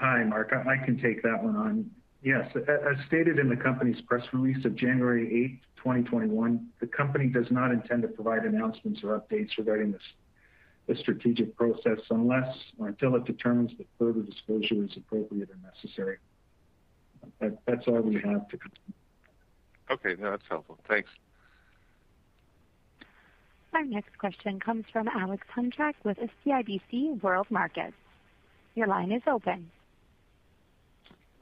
Hi, 0.01 0.25
Mark. 0.25 0.51
I 0.55 0.83
can 0.83 0.99
take 0.99 1.23
that 1.25 1.43
one 1.43 1.57
on. 1.57 1.91
Yes. 2.23 2.51
As 2.57 2.97
stated 3.07 3.39
in 3.39 3.51
the 3.51 3.57
company's 3.57 4.01
press 4.01 4.25
release 4.33 4.65
of 4.65 4.75
January 4.75 5.27
8th, 5.27 5.77
2021, 5.77 6.69
the 6.81 6.87
company 6.87 7.27
does 7.27 7.51
not 7.51 7.71
intend 7.71 8.01
to 8.03 8.09
provide 8.09 8.45
announcements 8.45 9.01
or 9.05 9.21
updates 9.21 9.51
regarding 9.59 9.95
the 10.87 10.97
strategic 10.97 11.55
process 11.55 11.99
unless 12.09 12.57
or 12.79 12.89
until 12.89 13.15
it 13.15 13.27
determines 13.27 13.73
that 13.77 13.87
further 13.99 14.23
disclosure 14.23 14.83
is 14.85 14.97
appropriate 14.97 15.51
or 15.51 15.59
necessary. 15.71 16.17
That's 17.39 17.87
all 17.87 18.01
we 18.01 18.15
have 18.15 18.49
to 18.49 18.57
confirm. 18.57 18.95
Okay. 19.91 20.15
No, 20.19 20.31
that's 20.31 20.49
helpful. 20.49 20.79
Thanks. 20.89 21.11
Our 23.75 23.85
next 23.85 24.17
question 24.17 24.61
comes 24.61 24.87
from 24.91 25.09
Alex 25.09 25.47
Hunchak 25.55 25.93
with 26.05 26.17
CIBC 26.45 27.23
World 27.23 27.49
Markets. 27.51 27.93
Your 28.75 28.87
line 28.87 29.13
is 29.13 29.23
open. 29.27 29.71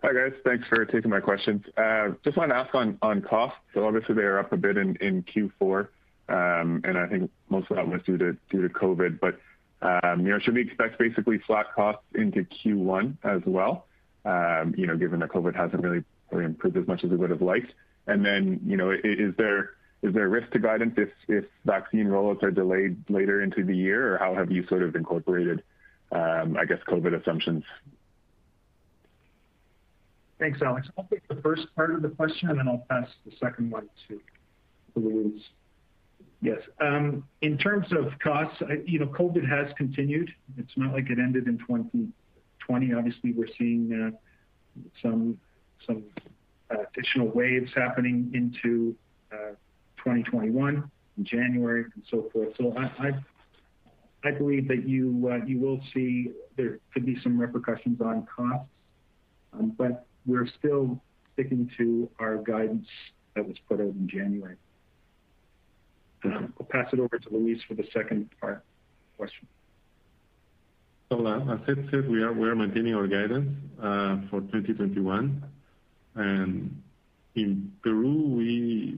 Hi, 0.01 0.13
guys. 0.13 0.33
Thanks 0.45 0.65
for 0.69 0.85
taking 0.85 1.11
my 1.11 1.19
questions. 1.19 1.65
Uh, 1.77 2.11
just 2.23 2.37
wanted 2.37 2.55
to 2.55 2.61
ask 2.61 2.73
on 2.73 3.23
costs. 3.23 3.59
So 3.75 3.85
obviously 3.85 4.15
they 4.15 4.23
are 4.23 4.39
up 4.39 4.53
a 4.53 4.57
bit 4.57 4.77
in 4.77 4.95
Q4, 5.25 5.89
um, 6.29 6.83
and 6.85 6.97
I 6.97 7.09
think 7.09 7.33
most 7.49 7.69
of 7.71 7.79
that 7.79 7.89
was 7.89 8.01
due 8.07 8.17
to 8.17 8.37
COVID. 8.53 9.19
But 9.19 9.41
um, 9.83 10.25
you 10.25 10.31
know, 10.33 10.39
should 10.39 10.55
we 10.55 10.63
expect 10.63 11.01
basically 11.01 11.39
flat 11.39 11.67
costs 11.75 12.05
into 12.15 12.45
Q1 12.45 13.17
as 13.25 13.43
well, 13.45 13.87
um, 14.25 14.73
you 14.79 14.87
know, 14.87 14.97
given 14.97 15.19
that 15.19 15.31
COVID 15.31 15.57
hasn't 15.57 15.83
really 15.83 16.05
improved 16.33 16.77
as 16.77 16.87
much 16.87 17.03
as 17.03 17.11
we 17.11 17.17
would 17.17 17.31
have 17.31 17.43
liked? 17.43 17.73
And 18.07 18.25
then, 18.25 18.61
you 18.65 18.77
know, 18.77 18.93
is 18.93 19.35
there 19.37 19.71
is 20.03 20.15
there 20.15 20.27
a 20.27 20.29
risk 20.29 20.53
to 20.53 20.61
guidance 20.61 20.97
if 21.27 21.45
vaccine 21.65 22.07
rollouts 22.07 22.45
are 22.45 22.53
delayed 22.53 22.99
later 23.11 23.43
into 23.43 23.65
the 23.65 23.77
year, 23.77 24.15
or 24.15 24.19
how 24.19 24.37
have 24.37 24.53
you 24.53 24.65
sort 24.69 24.85
of 24.85 24.95
incorporated, 24.95 25.65
I 26.13 26.65
guess, 26.69 26.79
COVID 26.87 27.21
assumptions? 27.21 27.65
Thanks, 30.39 30.61
Alex. 30.63 30.89
I'll 30.97 31.05
take 31.05 31.27
the 31.29 31.41
first 31.43 31.67
part 31.75 31.95
of 31.95 32.03
the 32.03 32.09
question, 32.11 32.51
and 32.51 32.59
then 32.59 32.69
I'll 32.69 32.85
pass 32.89 33.09
the 33.25 33.33
second 33.41 33.71
one 33.71 33.89
to 34.09 34.21
Luis. 34.95 35.43
Yes. 36.41 36.59
Um, 36.81 37.25
in 37.43 37.59
terms 37.59 37.87
of 37.91 38.17
costs, 38.21 38.63
you 38.87 39.01
know, 39.01 39.07
COVID 39.07 39.49
has 39.49 39.73
continued. 39.77 40.31
It's 40.57 40.71
not 40.77 40.93
like 40.93 41.11
it 41.11 41.19
ended 41.19 41.49
in 41.49 41.59
2020. 41.59 42.95
Obviously, 42.95 43.33
we're 43.33 43.49
seeing 43.59 44.15
uh, 44.15 44.81
some 45.03 45.39
uh, 45.89 45.95
additional 46.95 47.29
waves 47.29 47.71
happening 47.75 48.31
into 48.35 48.95
uh, 49.33 49.55
2021 49.97 50.89
in 51.17 51.25
January 51.25 51.85
and 51.95 52.05
so 52.11 52.31
forth. 52.33 52.51
So 52.57 52.75
I 52.77 53.13
I 54.25 54.33
believe 54.33 54.69
that 54.69 54.89
you 54.89 55.11
will 55.13 55.81
see 55.95 56.33
there 56.57 56.79
could 56.93 57.07
be 57.07 57.17
some 57.23 57.41
repercussions 57.41 58.01
on 58.01 58.27
costs, 58.27 58.69
um, 59.53 59.73
but 59.79 60.08
we're 60.27 60.49
still 60.59 61.01
sticking 61.33 61.71
to 61.77 62.09
our 62.19 62.37
guidance 62.39 62.87
that 63.35 63.47
was 63.47 63.57
put 63.69 63.81
out 63.81 63.87
in 63.87 64.09
January. 64.09 64.57
Um, 66.25 66.53
I'll 66.59 66.67
pass 66.67 66.93
it 66.93 66.99
over 66.99 67.19
to 67.19 67.31
Luis 67.31 67.61
for 67.67 67.75
the 67.75 67.85
second 67.93 68.29
part 68.41 68.65
question. 69.17 69.47
Uh, 71.11 71.55
as 71.55 71.61
Ed 71.69 71.89
said, 71.91 72.09
we 72.11 72.23
are 72.23 72.55
maintaining 72.55 72.95
our 72.95 73.07
guidance 73.07 73.57
uh, 73.81 74.19
for 74.29 74.41
2021. 74.41 75.43
And 76.17 76.83
In 77.35 77.73
Peru, 77.83 78.35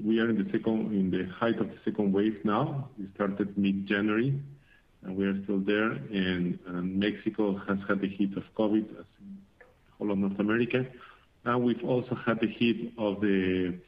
we 0.03 0.19
are 0.19 0.31
in 0.31 1.11
the 1.11 1.25
height 1.39 1.59
of 1.59 1.69
the 1.69 1.77
second 1.85 2.12
wave 2.12 2.39
now. 2.45 2.89
We 2.99 3.07
started 3.15 3.57
mid-January, 3.57 4.41
and 5.03 5.17
we 5.17 5.27
are 5.27 5.43
still 5.45 5.61
there. 5.61 5.93
And 5.93 6.59
Mexico 6.99 7.59
has 7.69 7.79
had 7.87 8.00
the 8.00 8.09
heat 8.09 8.37
of 8.37 8.45
COVID, 8.57 8.99
as 8.99 9.05
all 10.00 10.11
of 10.11 10.19
North 10.19 10.41
America. 10.41 10.87
We've 11.44 11.85
also 11.85 12.14
had 12.14 12.40
the 12.40 12.47
hit 12.47 12.92
of 12.99 13.20
the 13.20 13.78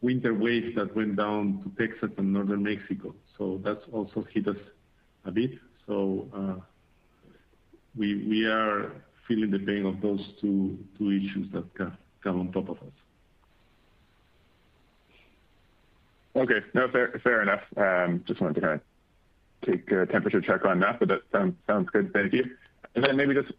winter 0.00 0.34
wave 0.34 0.74
that 0.76 0.94
went 0.94 1.16
down 1.16 1.62
to 1.62 1.86
Texas 1.86 2.10
and 2.18 2.32
northern 2.32 2.62
Mexico. 2.62 3.14
So 3.36 3.60
that's 3.64 3.84
also 3.92 4.26
hit 4.32 4.46
us 4.48 4.56
a 5.24 5.30
bit. 5.30 5.52
So 5.86 6.28
uh 6.34 6.60
we 7.96 8.26
we 8.28 8.46
are 8.46 8.92
feeling 9.26 9.50
the 9.50 9.58
pain 9.58 9.86
of 9.86 10.00
those 10.00 10.20
two 10.40 10.78
issues 11.00 11.50
that 11.52 11.64
come 12.22 12.40
on 12.40 12.52
top 12.52 12.68
of 12.68 12.76
us. 12.78 12.92
Okay. 16.36 16.60
No, 16.74 16.88
fair 16.88 17.42
enough. 17.42 17.62
Just 18.26 18.40
wanted 18.40 18.54
to 18.54 18.60
kind 18.60 18.74
of 18.74 19.66
take 19.66 19.90
a 19.90 20.06
temperature 20.06 20.40
check 20.40 20.64
on 20.64 20.80
that, 20.80 21.00
but 21.00 21.08
that 21.08 21.22
sounds 21.66 21.90
good. 21.90 22.12
Thank 22.12 22.32
you. 22.32 22.44
And 22.94 23.04
then 23.04 23.16
maybe 23.16 23.34
just 23.34 23.52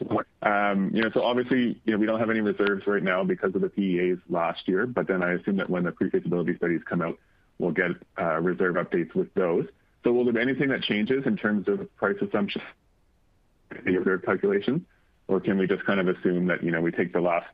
obviously, 0.00 0.96
you 0.96 1.02
know, 1.02 1.10
so 1.12 1.22
obviously 1.22 1.80
you 1.84 1.92
know, 1.92 1.98
we 1.98 2.06
don't 2.06 2.20
have 2.20 2.30
any 2.30 2.40
reserves 2.40 2.86
right 2.86 3.02
now 3.02 3.24
because 3.24 3.54
of 3.54 3.60
the 3.60 3.68
PEAs 3.68 4.18
last 4.28 4.66
year, 4.68 4.86
but 4.86 5.06
then 5.06 5.22
I 5.22 5.32
assume 5.32 5.56
that 5.56 5.70
when 5.70 5.84
the 5.84 5.92
pre-feasibility 5.92 6.56
studies 6.56 6.80
come 6.88 7.02
out, 7.02 7.18
we'll 7.58 7.72
get 7.72 7.92
uh, 8.18 8.40
reserve 8.40 8.76
updates 8.76 9.14
with 9.14 9.32
those. 9.34 9.66
So 10.04 10.12
will 10.12 10.24
there 10.24 10.34
be 10.34 10.40
anything 10.40 10.68
that 10.68 10.82
changes 10.82 11.26
in 11.26 11.36
terms 11.36 11.68
of 11.68 11.94
price 11.96 12.16
assumptions 12.20 12.64
the 13.84 13.98
reserve 13.98 14.22
calculation? 14.24 14.86
Or 15.28 15.40
can 15.40 15.58
we 15.58 15.66
just 15.66 15.84
kind 15.84 15.98
of 15.98 16.08
assume 16.08 16.46
that 16.46 16.62
you 16.62 16.70
know, 16.70 16.80
we 16.80 16.92
take 16.92 17.12
the 17.12 17.20
last 17.20 17.48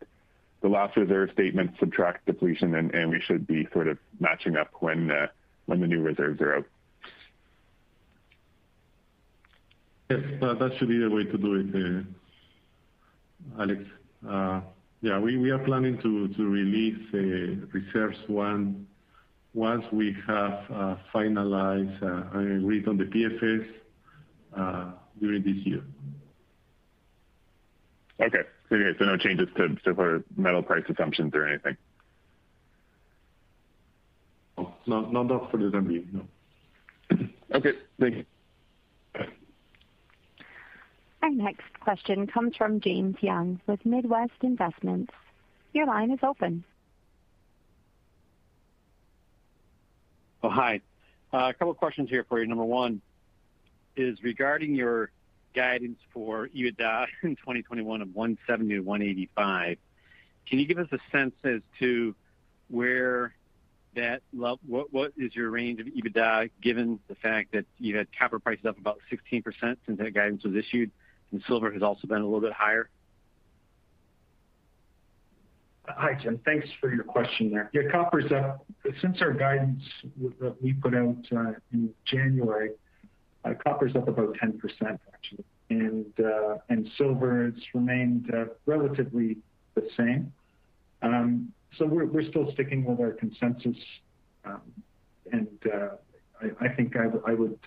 the 0.60 0.68
last 0.68 0.96
reserve 0.96 1.30
statement, 1.32 1.72
subtract 1.80 2.24
depletion, 2.24 2.74
and 2.74 3.10
we 3.10 3.20
should 3.20 3.46
be 3.46 3.66
sort 3.72 3.88
of 3.88 3.98
matching 4.20 4.56
up 4.56 4.70
when 4.78 5.10
uh, 5.10 5.26
the 5.66 5.74
new 5.74 6.00
reserves 6.00 6.40
are 6.40 6.56
out? 6.56 6.66
Yes, 10.08 10.20
that 10.40 10.72
should 10.78 10.88
be 10.88 10.98
the 10.98 11.10
way 11.10 11.24
to 11.24 11.38
do 11.38 11.54
it, 11.54 11.74
uh, 11.74 12.02
Alex. 13.58 13.82
Uh, 14.28 14.60
yeah, 15.00 15.18
we 15.18 15.50
are 15.50 15.58
planning 15.58 15.98
to 16.02 16.44
release 16.44 16.98
uh, 17.12 17.66
reserves 17.72 18.18
one 18.28 18.86
once 19.54 19.84
we 19.92 20.16
have 20.26 20.64
uh, 20.72 20.96
finalized 21.12 22.00
and 22.02 22.58
agreed 22.58 22.86
on 22.88 22.96
the 22.96 23.04
PFS 23.04 23.66
during 25.20 25.42
this 25.42 25.66
year. 25.66 25.82
Okay. 28.20 28.42
Okay, 28.70 28.98
so 28.98 29.04
no 29.04 29.16
changes 29.18 29.48
to 29.56 30.24
metal 30.36 30.62
price 30.62 30.84
assumptions 30.88 31.34
or 31.34 31.46
anything? 31.46 31.76
No. 34.86 35.10
Not 35.10 35.50
for 35.50 35.58
the 35.58 35.70
time 35.70 35.86
being, 35.88 36.08
no. 36.12 37.18
Okay. 37.54 37.72
Thank 38.00 38.16
you. 38.16 38.24
Our 41.22 41.30
next 41.30 41.78
question 41.78 42.26
comes 42.26 42.56
from 42.56 42.80
James 42.80 43.16
Young 43.20 43.60
with 43.68 43.86
Midwest 43.86 44.32
Investments. 44.42 45.12
Your 45.72 45.86
line 45.86 46.10
is 46.10 46.18
open. 46.22 46.64
Oh, 50.42 50.50
hi. 50.50 50.80
Uh, 51.32 51.50
a 51.50 51.54
couple 51.54 51.72
questions 51.74 52.10
here 52.10 52.26
for 52.28 52.40
you. 52.40 52.48
Number 52.48 52.64
one 52.64 53.00
is 53.96 54.20
regarding 54.24 54.74
your 54.74 55.12
guidance 55.54 55.98
for 56.12 56.48
EBITDA 56.48 57.06
in 57.22 57.36
2021 57.36 58.02
of 58.02 58.08
$170 58.08 58.38
million-$185 58.48 59.28
million. 59.36 59.76
Can 60.48 60.58
you 60.58 60.66
give 60.66 60.78
us 60.78 60.88
a 60.90 60.98
sense 61.12 61.34
as 61.44 61.60
to 61.78 62.16
where 62.68 63.32
what 64.90 65.12
is 65.16 65.36
your 65.36 65.50
range 65.50 65.78
of 65.80 65.86
EBITDA, 65.86 66.50
given 66.60 66.98
the 67.06 67.14
fact 67.14 67.52
that 67.52 67.64
you 67.78 67.96
had 67.96 68.08
copper 68.18 68.40
prices 68.40 68.64
up 68.64 68.76
about 68.78 68.98
16% 69.12 69.44
since 69.60 69.78
that 69.86 70.14
guidance 70.14 70.42
was 70.42 70.56
issued, 70.56 70.90
and 71.32 71.42
silver 71.46 71.72
has 71.72 71.82
also 71.82 72.06
been 72.06 72.20
a 72.20 72.24
little 72.24 72.40
bit 72.40 72.52
higher? 72.52 72.88
Hi, 75.88 76.14
Jim. 76.14 76.38
Thanks 76.44 76.68
for 76.80 76.94
your 76.94 77.04
question 77.04 77.50
there. 77.50 77.70
Yeah, 77.72 77.90
copper's 77.90 78.30
up. 78.30 78.64
Since 79.00 79.20
our 79.20 79.32
guidance 79.32 79.82
that 80.40 80.62
we 80.62 80.74
put 80.74 80.94
out 80.94 81.16
uh, 81.36 81.52
in 81.72 81.92
January, 82.04 82.70
uh, 83.44 83.54
copper's 83.62 83.96
up 83.96 84.06
about 84.06 84.36
10%, 84.36 84.60
actually. 85.12 85.44
Uh, 86.22 86.58
and 86.68 86.88
silver 86.98 87.46
has 87.46 87.54
remained 87.74 88.30
relatively 88.66 89.38
the 89.74 89.88
same. 89.96 90.32
Um, 91.00 91.52
so 91.78 91.86
we're 91.86 92.28
still 92.28 92.52
sticking 92.52 92.84
with 92.84 93.00
our 93.00 93.12
consensus. 93.12 93.76
Um, 94.44 94.60
and 95.32 95.48
I 96.60 96.68
think 96.68 96.94
I 96.96 97.34
would 97.34 97.58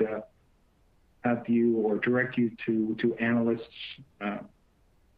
have 1.25 1.49
you 1.49 1.77
or 1.77 1.97
direct 1.97 2.37
you 2.37 2.51
to 2.65 3.15
analysts' 3.19 3.63
uh, 4.21 4.37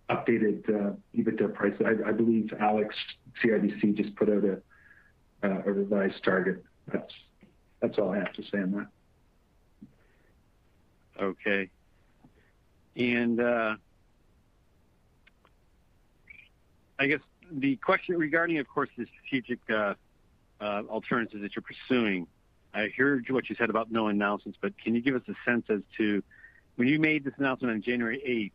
updated 0.09 0.67
uh, 0.69 0.93
EBITDA 1.13 1.53
price. 1.53 1.73
I 1.85 2.11
believe 2.13 2.53
Alex, 2.59 2.95
CIBC, 3.43 3.95
just 3.95 4.15
put 4.15 4.29
out 4.29 4.43
a 4.45 4.61
uh, 5.43 5.61
revised 5.63 6.23
target. 6.23 6.63
That's 7.81 7.99
all 7.99 8.11
I 8.11 8.17
have 8.17 8.33
to 8.33 8.43
say 8.43 8.59
on 8.59 8.71
that. 8.71 8.87
Okay. 11.21 11.69
And 12.95 13.39
uh 13.39 13.75
I 16.99 17.05
guess 17.05 17.19
the 17.51 17.75
question 17.75 18.17
regarding, 18.17 18.57
of 18.57 18.67
course, 18.67 18.89
the 18.97 19.05
strategic 19.05 19.59
alternatives 20.59 21.41
that 21.43 21.55
you're 21.55 21.63
pursuing. 21.63 22.27
I 22.77 22.93
heard 22.95 23.27
what 23.31 23.49
you 23.49 23.55
said 23.55 23.71
about 23.71 23.91
no 23.91 24.07
announcements, 24.07 24.59
but 24.61 24.77
can 24.77 24.93
you 24.93 25.01
give 25.01 25.15
us 25.15 25.23
a 25.27 25.33
sense 25.49 25.65
as 25.69 25.81
to 25.97 26.21
when 26.75 26.87
you 26.87 26.99
made 26.99 27.23
this 27.23 27.33
announcement 27.37 27.73
on 27.73 27.81
January 27.81 28.21
8th, 28.25 28.51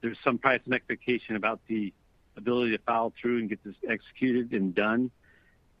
there's 0.00 0.16
some 0.24 0.38
price 0.38 0.62
and 0.64 0.72
expectation 0.72 1.36
about 1.36 1.60
the 1.68 1.92
ability 2.38 2.70
to 2.74 2.82
follow 2.84 3.12
through 3.20 3.40
and 3.40 3.50
get 3.50 3.62
this 3.62 3.74
executed 3.86 4.52
and 4.52 4.74
done. 4.74 5.10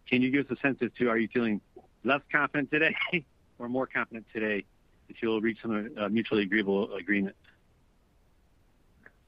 Can 0.08 0.20
you 0.20 0.30
give 0.30 0.44
us 0.44 0.58
a 0.58 0.60
sense 0.60 0.78
as 0.82 0.90
to, 0.98 1.08
are 1.08 1.16
you 1.16 1.26
feeling 1.32 1.62
less 2.04 2.20
confident 2.30 2.70
today 2.70 2.94
or 3.58 3.70
more 3.70 3.86
confident 3.86 4.26
today 4.30 4.66
that 5.08 5.16
you'll 5.22 5.40
reach 5.40 5.58
some 5.62 5.90
uh, 5.98 6.08
mutually 6.10 6.42
agreeable 6.42 6.92
agreement? 6.92 7.36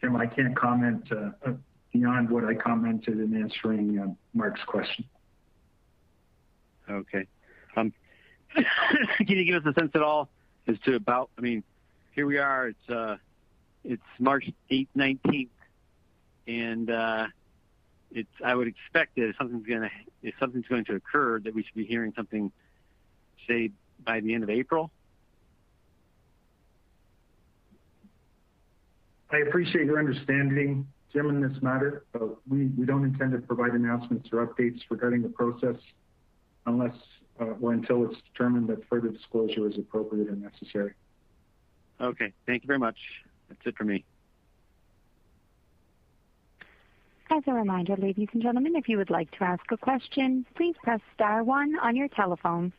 Jim, 0.03 0.15
I 0.15 0.27
can't 0.27 0.55
comment 0.55 1.11
uh, 1.11 1.31
uh, 1.47 1.53
beyond 1.91 2.29
what 2.29 2.45
I 2.45 2.53
commented 2.53 3.19
in 3.19 3.35
answering 3.35 4.15
Mark's 4.35 4.63
question. 4.67 5.07
Okay. 6.91 7.27
Can 9.19 9.39
you 9.39 9.45
give 9.45 9.67
us 9.67 9.75
a 9.75 9.79
sense 9.79 9.93
at 9.95 10.03
all 10.03 10.29
as 10.67 10.77
to 10.85 10.95
about, 10.95 11.31
I 11.39 11.41
mean, 11.41 11.63
here 12.13 12.27
we 12.27 12.39
are, 12.39 12.69
it's 12.69 12.91
uh, 12.91 13.17
it's 13.85 14.03
March 14.19 14.51
8th, 14.71 14.89
19th, 14.97 15.49
and 16.49 16.91
uh, 16.91 17.27
I 18.45 18.55
would 18.55 18.69
expect 18.69 19.17
that 19.17 19.29
if 19.29 19.37
something's 19.37 19.67
going 19.67 19.83
to 19.83 19.91
if 20.23 20.35
something's 20.41 20.67
going 20.67 20.85
to 20.87 20.95
occur, 20.95 21.39
that 21.41 21.55
we 21.55 21.63
should 21.63 21.75
be 21.75 21.85
hearing 21.85 22.13
something, 22.17 22.51
say, 23.47 23.71
by 24.05 24.21
the 24.21 24.35
end 24.35 24.43
of 24.43 24.51
April? 24.51 24.91
I 29.31 29.39
appreciate 29.39 29.85
your 29.85 29.99
understanding, 29.99 30.87
Jim, 31.13 31.29
in 31.29 31.41
this 31.41 31.63
matter. 31.63 32.05
But 32.13 32.37
we, 32.49 32.67
we 32.67 32.87
don't 32.87 33.05
intend 33.05 33.33
to 33.33 33.39
provide 33.39 33.73
announcements 33.73 34.29
or 34.33 34.47
updates 34.47 34.81
regarding 34.89 35.23
the 35.23 35.29
process 35.29 35.77
unless 36.65 36.95
or 37.39 37.73
until 37.73 38.11
it's 38.11 38.21
determined 38.33 38.69
that 38.69 38.87
further 38.89 39.09
disclosure 39.09 39.69
is 39.69 39.77
appropriate 39.77 40.29
and 40.29 40.43
necessary. 40.43 40.95
Okay. 42.01 42.33
Thank 42.47 42.63
you 42.63 42.67
very 42.67 42.79
much. 42.79 42.97
That's 43.49 43.61
it 43.65 43.77
for 43.77 43.85
me. 43.85 44.05
As 47.31 47.43
a 47.47 47.53
reminder, 47.53 47.97
ladies 47.97 48.29
and 48.33 48.43
gentlemen, 48.43 48.77
if 48.77 48.89
you 48.89 48.99
would 48.99 49.11
like 49.11 49.31
to 49.33 49.45
ask 49.45 49.65
a 49.73 49.77
question, 49.77 50.47
please 50.55 50.77
press 50.83 51.01
star 51.15 51.43
one 51.43 51.77
on 51.81 51.97
your 51.97 52.09
telephone. 52.09 52.73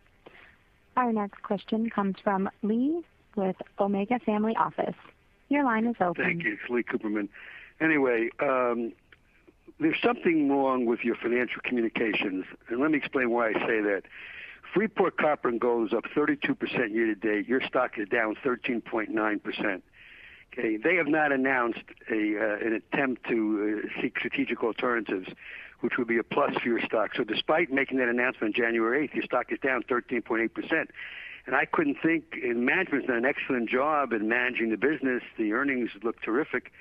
Our 0.96 1.12
next 1.12 1.44
question 1.44 1.90
comes 1.90 2.16
from 2.24 2.50
Lee 2.64 3.04
with 3.36 3.58
Omega 3.80 4.20
Family 4.20 4.56
Office. 4.56 4.96
Your 5.50 5.64
line 5.64 5.86
is 5.86 5.96
open. 6.00 6.24
Thank 6.24 6.44
you. 6.44 6.54
It's 6.54 6.70
Lee 6.70 6.84
Cooperman. 6.84 7.28
Anyway, 7.80 8.30
um, 8.40 8.94
there's 9.80 10.02
something 10.02 10.50
wrong 10.50 10.86
with 10.86 11.04
your 11.04 11.16
financial 11.16 11.62
communications, 11.64 12.46
and 12.70 12.80
let 12.80 12.92
me 12.92 12.98
explain 12.98 13.30
why 13.30 13.50
I 13.50 13.54
say 13.54 13.82
that. 13.82 14.04
Freeport 14.74 15.18
Copper 15.18 15.50
and 15.50 15.60
Gold 15.60 15.88
is 15.88 15.94
up 15.94 16.06
32% 16.16 16.94
year 16.94 17.06
to 17.06 17.16
date. 17.16 17.48
Your 17.48 17.62
stock 17.62 17.98
is 17.98 18.08
down 18.10 18.36
13.9%. 18.44 19.82
Okay, 20.54 20.78
they 20.78 20.96
have 20.96 21.08
not 21.08 21.32
announced 21.32 21.84
a, 22.10 22.38
uh, 22.38 22.66
an 22.66 22.74
attempt 22.74 23.26
to 23.30 23.84
uh, 23.86 24.02
seek 24.02 24.18
strategic 24.18 24.64
alternatives, 24.64 25.28
which 25.82 25.94
would 25.98 26.08
be 26.08 26.18
a 26.18 26.24
plus 26.24 26.56
for 26.56 26.68
your 26.68 26.82
stock. 26.82 27.12
So 27.16 27.24
despite 27.24 27.72
making 27.72 27.98
that 27.98 28.08
announcement 28.08 28.56
January 28.56 29.08
8th, 29.08 29.14
your 29.14 29.24
stock 29.24 29.52
is 29.52 29.60
down 29.60 29.84
13.8%. 29.84 30.88
And 31.46 31.56
I 31.56 31.66
couldn't 31.66 31.98
think, 32.04 32.38
and 32.44 32.66
management's 32.66 33.08
done 33.08 33.18
an 33.18 33.26
excellent 33.26 33.70
job 33.70 34.12
in 34.12 34.28
managing 34.28 34.70
the 34.70 34.78
business. 34.78 35.24
The 35.38 35.54
earnings 35.54 35.92
look 36.04 36.22
terrific. 36.22 36.72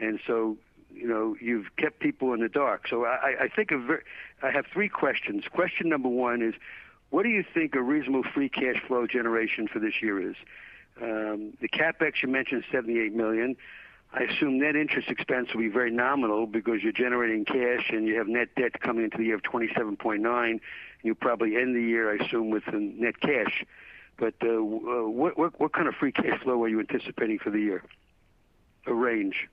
And 0.00 0.18
so, 0.26 0.56
you 0.92 1.06
know, 1.06 1.36
you've 1.40 1.76
kept 1.76 2.00
people 2.00 2.32
in 2.32 2.40
the 2.40 2.48
dark. 2.48 2.88
So 2.88 3.04
I, 3.04 3.34
I 3.42 3.48
think 3.48 3.70
of, 3.70 3.82
I 4.42 4.50
have 4.50 4.66
three 4.72 4.88
questions. 4.88 5.44
Question 5.52 5.88
number 5.88 6.08
one 6.08 6.42
is, 6.42 6.54
what 7.10 7.22
do 7.22 7.28
you 7.28 7.44
think 7.54 7.74
a 7.74 7.82
reasonable 7.82 8.24
free 8.34 8.48
cash 8.48 8.82
flow 8.86 9.06
generation 9.06 9.68
for 9.68 9.78
this 9.78 9.94
year 10.02 10.30
is? 10.30 10.36
Um, 11.00 11.52
the 11.60 11.68
capex 11.68 12.22
you 12.22 12.28
mentioned, 12.28 12.64
78 12.70 13.14
million. 13.14 13.56
I 14.12 14.22
assume 14.22 14.58
net 14.58 14.74
interest 14.74 15.08
expense 15.10 15.48
will 15.52 15.60
be 15.60 15.68
very 15.68 15.90
nominal 15.90 16.46
because 16.46 16.82
you're 16.82 16.92
generating 16.92 17.44
cash 17.44 17.90
and 17.90 18.06
you 18.06 18.16
have 18.16 18.26
net 18.26 18.48
debt 18.56 18.80
coming 18.80 19.04
into 19.04 19.18
the 19.18 19.24
year 19.24 19.34
of 19.34 19.42
27.9. 19.42 20.60
You 21.02 21.14
probably 21.14 21.56
end 21.56 21.76
the 21.76 21.82
year, 21.82 22.10
I 22.10 22.24
assume, 22.24 22.50
with 22.50 22.64
net 22.72 23.20
cash. 23.20 23.64
But 24.16 24.34
uh, 24.42 24.48
uh, 24.48 24.60
what, 25.08 25.38
what, 25.38 25.60
what 25.60 25.72
kind 25.72 25.88
of 25.88 25.94
free 25.94 26.12
cash 26.12 26.40
flow 26.42 26.62
are 26.64 26.68
you 26.68 26.80
anticipating 26.80 27.38
for 27.38 27.50
the 27.50 27.60
year? 27.60 27.84
A 28.86 28.94
range. 28.94 29.48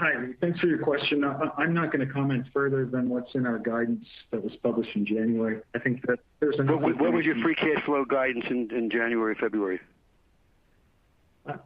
Hi, 0.00 0.14
thanks 0.40 0.58
for 0.58 0.66
your 0.66 0.78
question. 0.78 1.22
I'm 1.58 1.74
not 1.74 1.92
going 1.92 2.06
to 2.06 2.10
comment 2.10 2.46
further 2.54 2.86
than 2.86 3.10
what's 3.10 3.34
in 3.34 3.44
our 3.44 3.58
guidance 3.58 4.06
that 4.30 4.42
was 4.42 4.56
published 4.62 4.96
in 4.96 5.04
January. 5.04 5.60
I 5.74 5.78
think 5.78 6.06
that 6.06 6.20
there's 6.40 6.58
enough. 6.58 6.80
What, 6.80 6.98
what 6.98 7.12
was 7.12 7.26
your 7.26 7.34
free 7.42 7.54
cash 7.54 7.84
flow 7.84 8.06
guidance 8.06 8.46
in, 8.48 8.88
January, 8.88 9.36
February? 9.38 9.78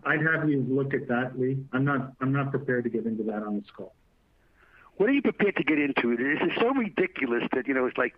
I'd 0.04 0.20
have 0.22 0.50
you 0.50 0.66
look 0.68 0.94
at 0.94 1.06
that, 1.06 1.38
Lee. 1.38 1.58
I'm 1.72 1.84
not. 1.84 2.14
I'm 2.20 2.32
not 2.32 2.50
prepared 2.50 2.82
to 2.84 2.90
get 2.90 3.06
into 3.06 3.22
that 3.22 3.44
on 3.44 3.60
this 3.60 3.70
call. 3.70 3.94
What 4.96 5.08
are 5.08 5.12
you 5.12 5.22
prepared 5.22 5.54
to 5.54 5.62
get 5.62 5.78
into? 5.78 6.16
This 6.16 6.42
is 6.42 6.60
so 6.60 6.70
ridiculous 6.74 7.44
that 7.52 7.68
you 7.68 7.74
know 7.74 7.86
it's 7.86 7.98
like, 7.98 8.16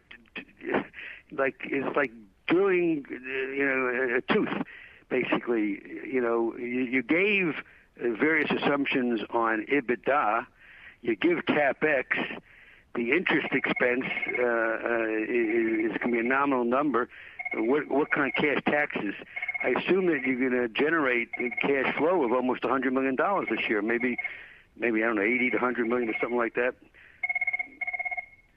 like 1.31 1.57
it's 1.65 1.95
like 1.95 2.13
drilling, 2.47 3.05
you 3.11 3.67
know, 3.67 4.17
a 4.17 4.33
tooth. 4.33 4.65
Basically, 5.11 5.83
you 6.11 6.23
know, 6.23 6.57
you, 6.57 6.85
you 6.85 7.03
gave 7.03 7.57
various 7.97 8.51
assumptions 8.51 9.21
on 9.31 9.67
EBITDA. 9.73 10.47
You 11.03 11.17
give 11.17 11.39
CapEx, 11.47 12.05
the 12.95 13.13
interest 13.13 13.49
expense 13.53 14.05
uh, 14.39 14.43
uh, 14.43 15.05
is, 15.05 15.93
is 15.93 15.99
going 15.99 16.01
to 16.01 16.13
be 16.13 16.19
a 16.19 16.23
nominal 16.23 16.65
number. 16.65 17.09
What, 17.55 17.89
what 17.89 18.11
kind 18.11 18.29
of 18.29 18.43
cash 18.43 18.63
taxes? 18.67 19.15
I 19.63 19.69
assume 19.69 20.07
that 20.07 20.23
you're 20.27 20.51
going 20.51 20.63
to 20.63 20.69
generate 20.69 21.29
cash 21.61 21.95
flow 21.97 22.25
of 22.25 22.33
almost 22.33 22.63
$100 22.63 22.93
million 22.93 23.17
this 23.49 23.69
year. 23.69 23.83
Maybe, 23.83 24.17
maybe 24.77 25.03
I 25.03 25.07
don't 25.07 25.17
know, 25.17 25.23
80 25.23 25.51
to 25.51 25.57
100 25.57 25.87
million 25.87 26.09
or 26.09 26.15
something 26.21 26.39
like 26.39 26.55
that. 26.55 26.75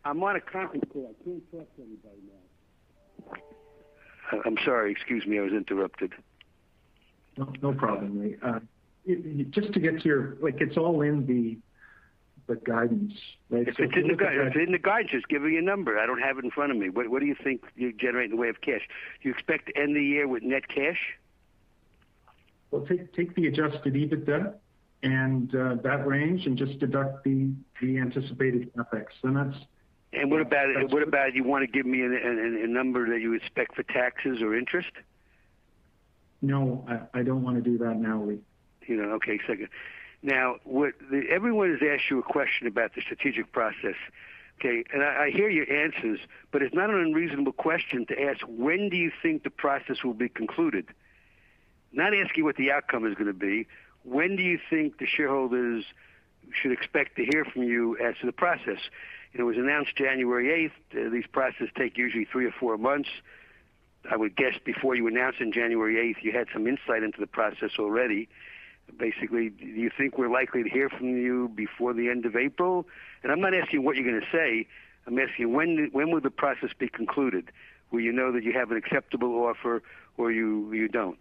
I'm 0.06 0.24
on 0.24 0.36
a 0.36 0.42
conference 0.42 0.86
call. 0.92 1.12
I 1.12 1.24
can't 1.24 1.52
talk 1.52 1.76
to 1.76 1.82
anybody 1.82 2.22
now. 2.28 4.42
I'm 4.46 4.58
sorry. 4.64 4.92
Excuse 4.92 5.26
me. 5.26 5.40
I 5.40 5.42
was 5.42 5.54
interrupted. 5.54 6.14
No, 7.38 7.52
no 7.62 7.74
problem, 7.74 8.22
Lee. 8.22 8.36
Uh, 8.42 8.60
just 9.50 9.74
to 9.74 9.80
get 9.80 10.02
to 10.02 10.08
your, 10.08 10.38
like, 10.42 10.62
it's 10.62 10.78
all 10.78 11.02
in 11.02 11.26
the 11.26 11.58
the 12.50 12.56
guidance, 12.56 13.14
right? 13.50 13.68
If 13.68 13.80
it's 13.80 13.96
in 13.96 14.08
the 14.08 14.16
guidance, 14.16 14.56
in 14.56 14.72
the 14.72 14.80
guidance, 14.80 15.12
just 15.12 15.28
give 15.30 15.44
me 15.44 15.58
a 15.58 15.62
number. 15.62 16.00
I 16.00 16.08
don't 16.08 16.20
have 16.20 16.40
it 16.40 16.44
in 16.44 16.52
front 16.52 16.72
of 16.72 16.78
me. 16.78 16.90
What, 16.90 17.08
what 17.10 17.20
do 17.20 17.28
you 17.28 17.36
think 17.42 17.64
you 17.76 17.94
generate 17.94 18.32
in 18.32 18.32
the 18.32 18.42
way 18.42 18.50
of 18.50 18.60
cash? 18.62 18.82
Do 19.22 19.30
you 19.30 19.32
expect 19.32 19.68
to 19.68 19.78
end 19.78 19.96
the 19.96 20.04
year 20.04 20.28
with 20.28 20.42
net 20.42 20.68
cash? 20.68 21.00
Well, 22.72 22.86
take 22.88 23.14
take 23.14 23.36
the 23.36 23.48
adjusted 23.48 23.94
EBITDA 23.94 24.56
and 25.04 25.56
uh, 25.56 25.76
that 25.84 26.06
range, 26.08 26.48
and 26.48 26.58
just 26.58 26.80
deduct 26.80 27.24
the 27.24 27.52
the 27.82 28.00
anticipated 28.00 28.74
CapEx. 28.74 29.06
And 29.24 29.38
that's. 29.38 29.58
And 30.12 30.32
what 30.32 30.42
about 30.42 30.92
what 30.92 31.04
about 31.04 31.36
you 31.36 31.44
want 31.44 31.64
to 31.64 31.72
give 31.72 31.86
me 31.86 32.02
a, 32.02 32.68
number 32.68 33.08
that 33.10 33.22
you 33.22 33.34
expect 33.34 33.76
for 33.76 33.84
taxes 33.84 34.42
or 34.42 34.58
interest? 34.58 34.90
No, 36.42 36.84
I, 36.88 37.20
I 37.20 37.22
don't 37.22 37.44
want 37.44 37.58
to 37.58 37.62
do 37.62 37.78
that 37.78 37.98
now, 37.98 38.24
Lee 38.24 38.40
you 38.90 38.98
know, 38.98 39.12
okay, 39.12 39.40
second. 39.48 39.70
Now, 40.22 40.56
what 40.64 40.94
the, 41.12 41.24
everyone 41.30 41.70
has 41.72 41.80
asked 41.88 42.10
you 42.10 42.20
a 42.20 42.24
question 42.24 42.68
about 42.68 42.96
the 42.96 43.02
strategic 43.02 43.52
process. 43.54 43.96
Okay, 44.60 44.84
and 44.92 45.02
I, 45.04 45.26
I 45.26 45.30
hear 45.30 45.48
your 45.48 45.72
answers, 45.72 46.20
but 46.52 46.62
it's 46.62 46.76
not 46.76 46.90
an 46.90 47.00
unreasonable 47.00 47.54
question 47.54 48.06
to 48.08 48.22
ask 48.22 48.42
when 48.48 48.90
do 48.90 48.98
you 48.98 49.12
think 49.22 49.44
the 49.44 49.50
process 49.50 50.04
will 50.04 50.16
be 50.16 50.28
concluded? 50.28 50.88
Not 51.94 52.14
asking 52.14 52.44
what 52.44 52.58
the 52.58 52.72
outcome 52.72 53.06
is 53.06 53.14
going 53.14 53.28
to 53.28 53.34
be. 53.34 53.68
When 54.04 54.36
do 54.36 54.44
you 54.44 54.60
think 54.70 54.98
the 54.98 55.06
shareholders 55.06 55.86
should 56.52 56.72
expect 56.72 57.16
to 57.18 57.26
hear 57.26 57.46
from 57.46 57.64
you 57.64 57.96
as 57.98 58.16
to 58.20 58.26
the 58.26 58.34
process? 58.34 58.80
It 59.34 59.44
was 59.44 59.56
announced 59.56 59.96
January 59.96 60.72
8th. 60.92 61.08
Uh, 61.08 61.10
these 61.10 61.28
processes 61.32 61.70
take 61.78 61.98
usually 61.98 62.26
three 62.26 62.46
or 62.46 62.52
four 62.52 62.78
months. 62.78 63.10
I 64.10 64.18
would 64.18 64.36
guess 64.36 64.56
before 64.66 64.96
you 64.96 65.08
announced 65.08 65.40
in 65.40 65.52
January 65.52 65.96
8th, 65.96 66.24
you 66.24 66.32
had 66.32 66.48
some 66.52 66.68
insight 66.68 67.04
into 67.04 67.20
the 67.20 67.28
process 67.28 67.72
already 67.78 68.28
basically, 68.98 69.50
do 69.50 69.66
you 69.66 69.90
think 69.96 70.18
we're 70.18 70.30
likely 70.32 70.64
to 70.64 70.70
hear 70.70 70.90
from 70.90 71.08
you 71.18 71.52
before 71.56 71.94
the 71.94 72.10
end 72.10 72.26
of 72.26 72.36
April? 72.36 72.86
And 73.24 73.32
I'm 73.32 73.42
not 73.42 73.54
asking 73.54 73.84
what 73.84 73.96
you're 73.96 74.10
going 74.10 74.22
to 74.22 74.38
say. 74.38 74.68
I'm 75.08 75.18
asking 75.18 75.54
when 75.54 75.90
when 75.92 76.12
will 76.12 76.22
the 76.22 76.30
process 76.30 76.70
be 76.78 76.88
concluded? 76.88 77.52
Will 77.92 78.02
you 78.02 78.12
know 78.12 78.32
that 78.32 78.44
you 78.44 78.54
have 78.54 78.72
an 78.72 78.78
acceptable 78.78 79.44
offer 79.44 79.82
or 80.18 80.32
you 80.32 80.72
you 80.74 80.88
don't? 80.88 81.18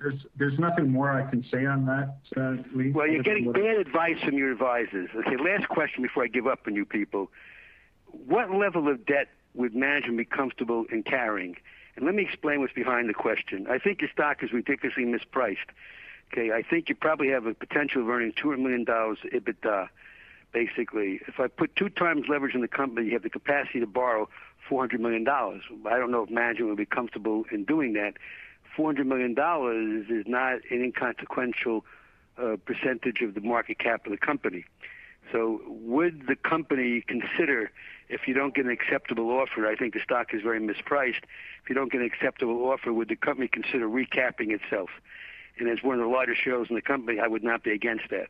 There's, 0.00 0.26
there's 0.36 0.58
nothing 0.58 0.92
more 0.92 1.10
I 1.10 1.28
can 1.30 1.42
say 1.50 1.64
on 1.64 1.86
that, 1.86 2.16
uh, 2.36 2.62
Lee. 2.76 2.90
Well, 2.90 3.08
you're 3.08 3.22
getting 3.22 3.50
bad 3.50 3.78
advice 3.78 4.20
from 4.22 4.34
your 4.34 4.52
advisors. 4.52 5.08
Okay, 5.16 5.36
last 5.42 5.66
question 5.70 6.02
before 6.02 6.24
I 6.24 6.26
give 6.26 6.46
up 6.46 6.60
on 6.66 6.74
you 6.74 6.84
people 6.84 7.30
what 8.26 8.50
level 8.50 8.88
of 8.88 9.04
debt 9.06 9.28
would 9.54 9.74
management 9.74 10.18
be 10.18 10.24
comfortable 10.24 10.84
in 10.90 11.02
carrying? 11.02 11.56
And 11.96 12.04
let 12.04 12.14
me 12.14 12.22
explain 12.22 12.60
what's 12.60 12.72
behind 12.72 13.08
the 13.08 13.14
question. 13.14 13.66
I 13.68 13.78
think 13.78 14.00
your 14.00 14.10
stock 14.10 14.42
is 14.42 14.52
ridiculously 14.52 15.04
mispriced. 15.04 15.70
Okay, 16.32 16.50
I 16.50 16.62
think 16.62 16.88
you 16.88 16.94
probably 16.94 17.28
have 17.28 17.46
a 17.46 17.54
potential 17.54 18.02
of 18.02 18.08
earning 18.08 18.32
$200 18.32 18.58
million 18.58 18.84
EBITDA, 18.84 19.88
basically. 20.52 21.20
If 21.28 21.38
I 21.38 21.46
put 21.46 21.76
two 21.76 21.88
times 21.88 22.24
leverage 22.28 22.54
in 22.54 22.60
the 22.60 22.68
company, 22.68 23.06
you 23.06 23.12
have 23.12 23.22
the 23.22 23.30
capacity 23.30 23.80
to 23.80 23.86
borrow 23.86 24.28
$400 24.68 24.98
million. 24.98 25.26
I 25.28 25.98
don't 25.98 26.10
know 26.10 26.22
if 26.22 26.30
management 26.30 26.70
would 26.70 26.78
be 26.78 26.86
comfortable 26.86 27.44
in 27.52 27.64
doing 27.64 27.92
that. 27.92 28.14
$400 28.76 29.06
million 29.06 29.32
is 30.10 30.26
not 30.26 30.54
an 30.70 30.82
inconsequential 30.82 31.84
uh, 32.36 32.56
percentage 32.64 33.20
of 33.20 33.34
the 33.34 33.40
market 33.40 33.78
cap 33.78 34.06
of 34.06 34.10
the 34.10 34.18
company. 34.18 34.64
So 35.32 35.60
would 35.66 36.26
the 36.26 36.36
company 36.36 37.02
consider, 37.06 37.70
if 38.08 38.28
you 38.28 38.34
don't 38.34 38.54
get 38.54 38.66
an 38.66 38.70
acceptable 38.70 39.30
offer, 39.30 39.66
I 39.66 39.74
think 39.74 39.94
the 39.94 40.00
stock 40.00 40.34
is 40.34 40.42
very 40.42 40.60
mispriced, 40.60 41.22
if 41.62 41.68
you 41.68 41.74
don't 41.74 41.90
get 41.90 42.00
an 42.00 42.06
acceptable 42.06 42.68
offer, 42.68 42.92
would 42.92 43.08
the 43.08 43.16
company 43.16 43.48
consider 43.48 43.88
recapping 43.88 44.50
itself? 44.50 44.90
And 45.58 45.68
as 45.68 45.82
one 45.82 45.94
of 45.94 46.00
the 46.00 46.12
largest 46.12 46.42
shareholders 46.42 46.70
in 46.70 46.76
the 46.76 46.82
company, 46.82 47.20
I 47.20 47.26
would 47.26 47.44
not 47.44 47.62
be 47.62 47.70
against 47.70 48.10
that. 48.10 48.28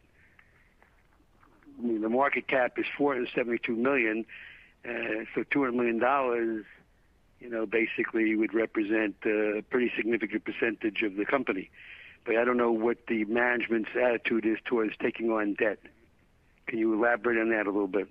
I 1.78 1.82
mean, 1.82 2.00
the 2.02 2.08
market 2.08 2.46
cap 2.46 2.78
is 2.78 2.86
472 2.96 3.74
million, 3.74 4.24
uh, 4.88 5.24
so 5.34 5.42
200 5.50 5.74
million 5.74 5.98
dollars, 5.98 6.64
you 7.40 7.50
know, 7.50 7.66
basically 7.66 8.36
would 8.36 8.54
represent 8.54 9.16
a 9.24 9.62
pretty 9.68 9.90
significant 9.96 10.44
percentage 10.44 11.02
of 11.02 11.16
the 11.16 11.24
company. 11.24 11.70
But 12.24 12.36
I 12.36 12.44
don't 12.44 12.56
know 12.56 12.72
what 12.72 13.06
the 13.08 13.24
management's 13.24 13.90
attitude 14.00 14.46
is 14.46 14.58
towards 14.64 14.96
taking 14.96 15.30
on 15.30 15.54
debt. 15.54 15.78
Can 16.66 16.78
you 16.78 16.94
elaborate 16.94 17.38
on 17.38 17.50
that 17.50 17.66
a 17.66 17.70
little 17.70 17.88
bit? 17.88 18.08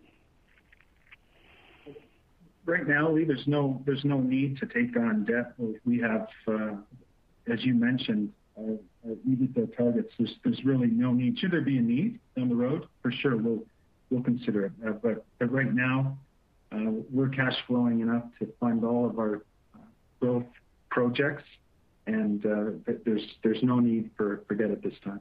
Right 2.66 2.88
now, 2.88 3.12
Lee, 3.12 3.26
there's 3.26 3.46
no 3.46 3.82
there's 3.86 4.06
no 4.06 4.22
need 4.22 4.58
to 4.60 4.66
take 4.66 4.96
on 4.96 5.26
debt. 5.26 5.54
We 5.86 6.00
have, 6.00 6.28
uh, 6.48 6.76
as 7.52 7.64
you 7.66 7.74
mentioned, 7.74 8.32
our 8.58 8.78
EBITDA 9.28 9.76
targets. 9.76 10.14
There's 10.18 10.64
really 10.64 10.88
no 10.88 11.12
need. 11.12 11.40
Should 11.40 11.52
there 11.52 11.62
be 11.62 11.78
a 11.78 11.82
need 11.82 12.20
down 12.38 12.48
the 12.50 12.56
road? 12.56 12.88
For 13.02 13.12
sure, 13.12 13.36
we'll 13.36 13.64
we'll 14.10 14.24
consider 14.24 14.68
it. 14.68 14.72
Uh, 14.88 14.92
but 14.92 15.52
right 15.52 15.74
now, 15.74 16.18
uh, 16.72 16.92
we're 17.12 17.30
cash 17.30 17.56
flowing 17.68 18.00
enough 18.00 18.24
to 18.40 18.48
fund 18.60 18.86
all 18.86 19.10
of 19.10 19.20
our 19.20 19.44
growth 20.22 20.46
projects, 20.90 21.44
and 22.08 22.42
there's 23.04 23.64
no 23.64 23.80
need 23.80 24.10
for 24.16 24.38
debt 24.56 24.72
at 24.72 24.82
this 24.82 24.94
time. 25.04 25.20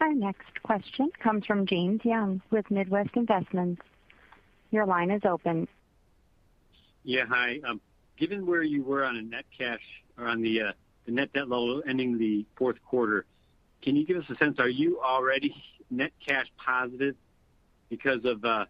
Our 0.00 0.14
next 0.14 0.62
question 0.62 1.10
comes 1.20 1.44
from 1.44 1.66
James 1.66 2.04
Young 2.04 2.40
with 2.50 2.70
Midwest 2.70 3.10
Investments. 3.14 3.82
Your 4.70 4.86
line 4.86 5.10
is 5.10 5.22
open. 5.24 5.66
Yeah, 7.02 7.24
hi. 7.28 7.60
Um, 7.66 7.80
given 8.16 8.46
where 8.46 8.62
you 8.62 8.84
were 8.84 9.04
on 9.04 9.16
a 9.16 9.22
net 9.22 9.44
cash 9.56 9.80
or 10.16 10.28
on 10.28 10.40
the, 10.40 10.62
uh, 10.62 10.72
net 11.08 11.32
debt 11.32 11.48
level 11.48 11.82
ending 11.88 12.16
the 12.16 12.44
fourth 12.56 12.76
quarter, 12.84 13.24
can 13.82 13.96
you 13.96 14.06
give 14.06 14.18
us 14.18 14.24
a 14.28 14.36
sense, 14.36 14.60
are 14.60 14.68
you 14.68 15.00
already 15.00 15.54
net 15.90 16.12
cash 16.24 16.46
positive 16.58 17.16
because 17.88 18.24
of, 18.24 18.44
uh, 18.44 18.66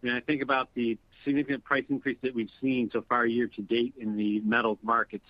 when 0.00 0.14
I 0.14 0.20
think 0.20 0.42
about 0.42 0.68
the 0.74 0.96
significant 1.24 1.64
price 1.64 1.86
increase 1.88 2.18
that 2.22 2.34
we've 2.34 2.50
seen 2.60 2.88
so 2.92 3.02
far 3.08 3.26
year 3.26 3.48
to 3.48 3.62
date 3.62 3.94
in 3.98 4.16
the 4.16 4.40
metals 4.40 4.78
markets 4.82 5.26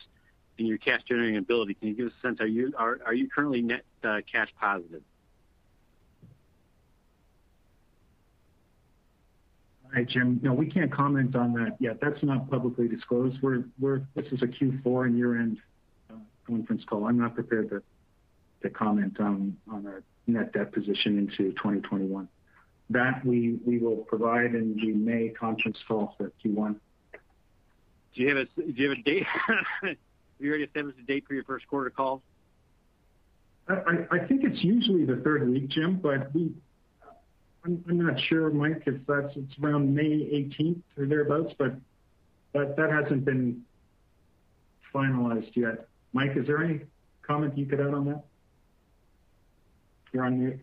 and 0.58 0.68
your 0.68 0.78
cash 0.78 1.02
generating 1.08 1.38
ability, 1.38 1.74
can 1.74 1.88
you 1.88 1.94
give 1.94 2.06
us 2.08 2.12
a 2.18 2.26
sense, 2.26 2.40
are 2.40 2.46
you, 2.46 2.74
are, 2.76 3.00
are 3.06 3.14
you 3.14 3.30
currently 3.30 3.62
net 3.62 3.84
uh, 4.04 4.18
cash 4.30 4.48
positive? 4.60 5.02
Hi, 9.94 10.04
Jim. 10.04 10.38
No, 10.42 10.52
we 10.52 10.66
can't 10.66 10.92
comment 10.92 11.34
on 11.34 11.52
that 11.54 11.76
yet. 11.80 11.98
That's 12.00 12.22
not 12.22 12.50
publicly 12.50 12.88
disclosed. 12.88 13.38
We're 13.42 13.64
This 14.14 14.26
is 14.32 14.42
a 14.42 14.46
Q4 14.46 15.06
and 15.06 15.16
year-end 15.16 15.58
uh, 16.10 16.14
conference 16.46 16.84
call. 16.84 17.06
I'm 17.06 17.18
not 17.18 17.34
prepared 17.34 17.82
to 18.62 18.70
comment 18.70 19.18
on 19.18 19.56
our 19.72 20.02
net 20.26 20.52
debt 20.52 20.72
position 20.72 21.18
into 21.18 21.52
2021. 21.52 22.28
That 22.90 23.24
we 23.24 23.58
will 23.64 23.96
provide 23.96 24.54
in 24.54 24.76
the 24.76 24.92
May 24.92 25.30
conference 25.30 25.78
call 25.86 26.14
for 26.18 26.32
Q1. 26.44 26.76
Do 28.14 28.22
you 28.22 28.28
have 28.28 28.46
a 28.98 29.02
date? 29.02 29.26
Have 29.82 29.96
you 30.38 30.50
already 30.50 30.64
established 30.64 30.98
a 30.98 31.02
date 31.02 31.24
for 31.26 31.34
your 31.34 31.44
first 31.44 31.66
quarter 31.66 31.90
call? 31.90 32.22
I 33.68 34.18
think 34.26 34.44
it's 34.44 34.62
usually 34.64 35.04
the 35.04 35.16
third 35.16 35.48
week, 35.48 35.68
Jim, 35.68 36.00
but 36.02 36.32
I'm 37.64 37.82
not 37.88 38.18
sure, 38.20 38.50
Mike, 38.50 38.82
if 38.86 38.94
that's 39.06 39.36
it's 39.36 39.58
around 39.62 39.94
May 39.94 40.04
18th 40.04 40.80
or 40.96 41.06
thereabouts, 41.06 41.54
but 41.58 41.76
that 42.54 42.90
hasn't 42.90 43.24
been 43.24 43.62
finalized 44.94 45.54
yet. 45.54 45.86
Mike, 46.12 46.36
is 46.36 46.46
there 46.46 46.62
any 46.64 46.80
comment 47.22 47.56
you 47.58 47.66
could 47.66 47.80
add 47.80 47.92
on 47.92 48.06
that? 48.06 48.24
You're 50.12 50.24
on 50.24 50.38
mute. 50.38 50.60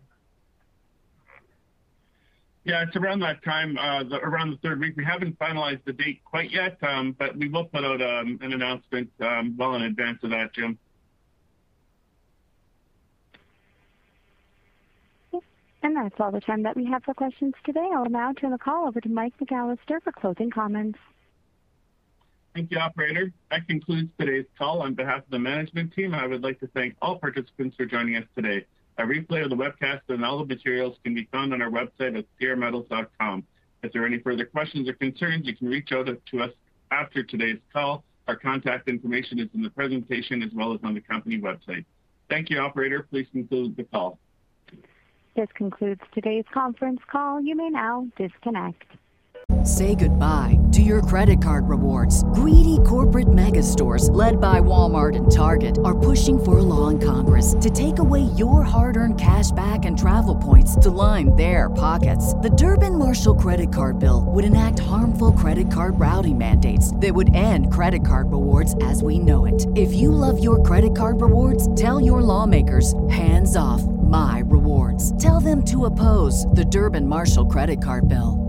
Yeah, 2.64 2.82
it's 2.82 2.96
around 2.96 3.20
that 3.20 3.44
time, 3.44 3.78
uh, 3.78 4.02
around 4.22 4.50
the 4.50 4.56
third 4.56 4.80
week. 4.80 4.96
We 4.96 5.04
haven't 5.04 5.38
finalized 5.38 5.84
the 5.84 5.92
date 5.92 6.20
quite 6.24 6.50
yet, 6.50 6.76
um, 6.82 7.14
but 7.16 7.36
we 7.36 7.48
will 7.48 7.66
put 7.66 7.84
out 7.84 8.02
um, 8.02 8.40
an 8.42 8.52
announcement 8.52 9.08
um, 9.20 9.54
well 9.56 9.76
in 9.76 9.82
advance 9.82 10.18
of 10.24 10.30
that, 10.30 10.52
Jim. 10.52 10.76
And 15.32 15.42
that's 15.94 16.14
all 16.18 16.30
the 16.30 16.40
time 16.40 16.62
that 16.62 16.76
we 16.76 16.86
have 16.86 17.04
for 17.04 17.14
questions 17.14 17.54
today. 17.64 17.88
I'll 17.94 18.06
now 18.06 18.32
turn 18.32 18.50
the 18.50 18.58
call 18.58 18.88
over 18.88 19.00
to 19.00 19.08
Mike 19.08 19.34
McAllister 19.38 20.02
for 20.02 20.12
closing 20.12 20.50
comments. 20.50 20.98
Thank 22.54 22.70
you, 22.70 22.78
operator. 22.78 23.32
That 23.50 23.68
concludes 23.68 24.08
today's 24.18 24.46
call. 24.56 24.80
On 24.80 24.94
behalf 24.94 25.18
of 25.18 25.30
the 25.30 25.38
management 25.38 25.92
team, 25.92 26.14
I 26.14 26.26
would 26.26 26.42
like 26.42 26.58
to 26.60 26.66
thank 26.68 26.96
all 27.02 27.18
participants 27.18 27.76
for 27.76 27.84
joining 27.84 28.16
us 28.16 28.24
today. 28.34 28.64
A 28.98 29.02
replay 29.02 29.44
of 29.44 29.50
the 29.50 29.56
webcast 29.56 30.00
and 30.08 30.24
all 30.24 30.38
the 30.38 30.46
materials 30.46 30.96
can 31.04 31.14
be 31.14 31.28
found 31.30 31.52
on 31.52 31.60
our 31.60 31.70
website 31.70 32.16
at 32.16 32.24
sierrametals.com. 32.40 33.44
If 33.82 33.92
there 33.92 34.02
are 34.02 34.06
any 34.06 34.20
further 34.20 34.46
questions 34.46 34.88
or 34.88 34.94
concerns, 34.94 35.46
you 35.46 35.54
can 35.54 35.68
reach 35.68 35.92
out 35.92 36.08
to 36.08 36.40
us 36.40 36.50
after 36.90 37.22
today's 37.22 37.58
call. 37.72 38.04
Our 38.26 38.36
contact 38.36 38.88
information 38.88 39.38
is 39.38 39.48
in 39.54 39.62
the 39.62 39.70
presentation 39.70 40.42
as 40.42 40.50
well 40.54 40.72
as 40.72 40.80
on 40.82 40.94
the 40.94 41.00
company 41.02 41.38
website. 41.38 41.84
Thank 42.30 42.48
you, 42.48 42.58
operator. 42.58 43.06
Please 43.10 43.26
conclude 43.32 43.76
the 43.76 43.84
call. 43.84 44.18
This 45.36 45.48
concludes 45.54 46.00
today's 46.14 46.46
conference 46.54 47.00
call. 47.12 47.42
You 47.42 47.54
may 47.54 47.68
now 47.68 48.06
disconnect. 48.16 48.84
Say 49.64 49.94
goodbye 49.94 50.58
to 50.72 50.80
your 50.80 51.02
credit 51.02 51.42
card 51.42 51.68
rewards. 51.68 52.24
Greedy 52.32 52.78
corporate 52.86 53.32
mega 53.32 53.62
stores, 53.62 54.08
led 54.10 54.40
by 54.40 54.60
Walmart 54.60 55.14
and 55.14 55.30
Target, 55.30 55.78
are 55.84 55.96
pushing 55.96 56.42
for 56.42 56.58
a 56.58 56.62
law 56.62 56.88
in 56.88 56.98
Congress 56.98 57.54
to 57.60 57.68
take 57.68 57.98
away 57.98 58.22
your 58.36 58.62
hard 58.62 58.96
earned 58.96 59.20
cash 59.20 59.50
back 59.50 59.84
and 59.84 59.98
travel 59.98 60.34
points 60.34 60.74
to 60.76 60.88
line 60.88 61.36
their 61.36 61.68
pockets. 61.68 62.32
The 62.34 62.50
Durbin 62.50 62.98
Marshall 62.98 63.34
credit 63.34 63.72
card 63.72 63.98
bill 63.98 64.24
would 64.28 64.44
enact 64.44 64.78
harmful 64.78 65.32
credit 65.32 65.70
card 65.70 66.00
routing 66.00 66.38
mandates 66.38 66.96
that 66.96 67.14
would 67.14 67.34
end 67.34 67.70
credit 67.70 68.06
card 68.06 68.32
rewards 68.32 68.74
as 68.82 69.02
we 69.02 69.18
know 69.18 69.44
it. 69.44 69.66
If 69.76 69.92
you 69.92 70.12
love 70.12 70.42
your 70.42 70.62
credit 70.62 70.96
card 70.96 71.20
rewards, 71.20 71.72
tell 71.74 72.00
your 72.00 72.22
lawmakers 72.22 72.94
hands 73.10 73.54
off 73.54 73.82
my 74.06 74.42
rewards. 74.46 75.20
Tell 75.22 75.40
them 75.40 75.64
to 75.66 75.86
oppose 75.86 76.46
the 76.46 76.64
Durbin 76.64 77.06
Marshall 77.06 77.46
credit 77.46 77.82
card 77.82 78.08
bill. 78.08 78.46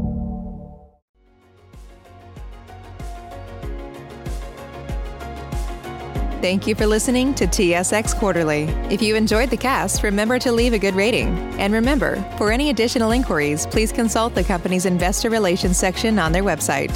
Thank 6.40 6.68
you 6.68 6.76
for 6.76 6.86
listening 6.86 7.34
to 7.34 7.48
TSX 7.48 8.16
Quarterly. 8.16 8.64
If 8.92 9.02
you 9.02 9.16
enjoyed 9.16 9.50
the 9.50 9.58
cast, 9.58 10.04
remember 10.04 10.38
to 10.40 10.52
leave 10.52 10.72
a 10.72 10.80
good 10.80 10.94
rating. 10.94 11.30
And 11.60 11.74
remember, 11.74 12.24
for 12.38 12.52
any 12.52 12.70
additional 12.70 13.12
inquiries, 13.12 13.66
please 13.66 13.92
consult 13.92 14.36
the 14.36 14.44
company's 14.44 14.86
investor 14.86 15.32
relations 15.32 15.78
section 15.78 16.20
on 16.20 16.32
their 16.32 16.44
website. 16.44 16.96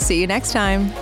See 0.00 0.20
you 0.20 0.28
next 0.28 0.52
time. 0.52 0.92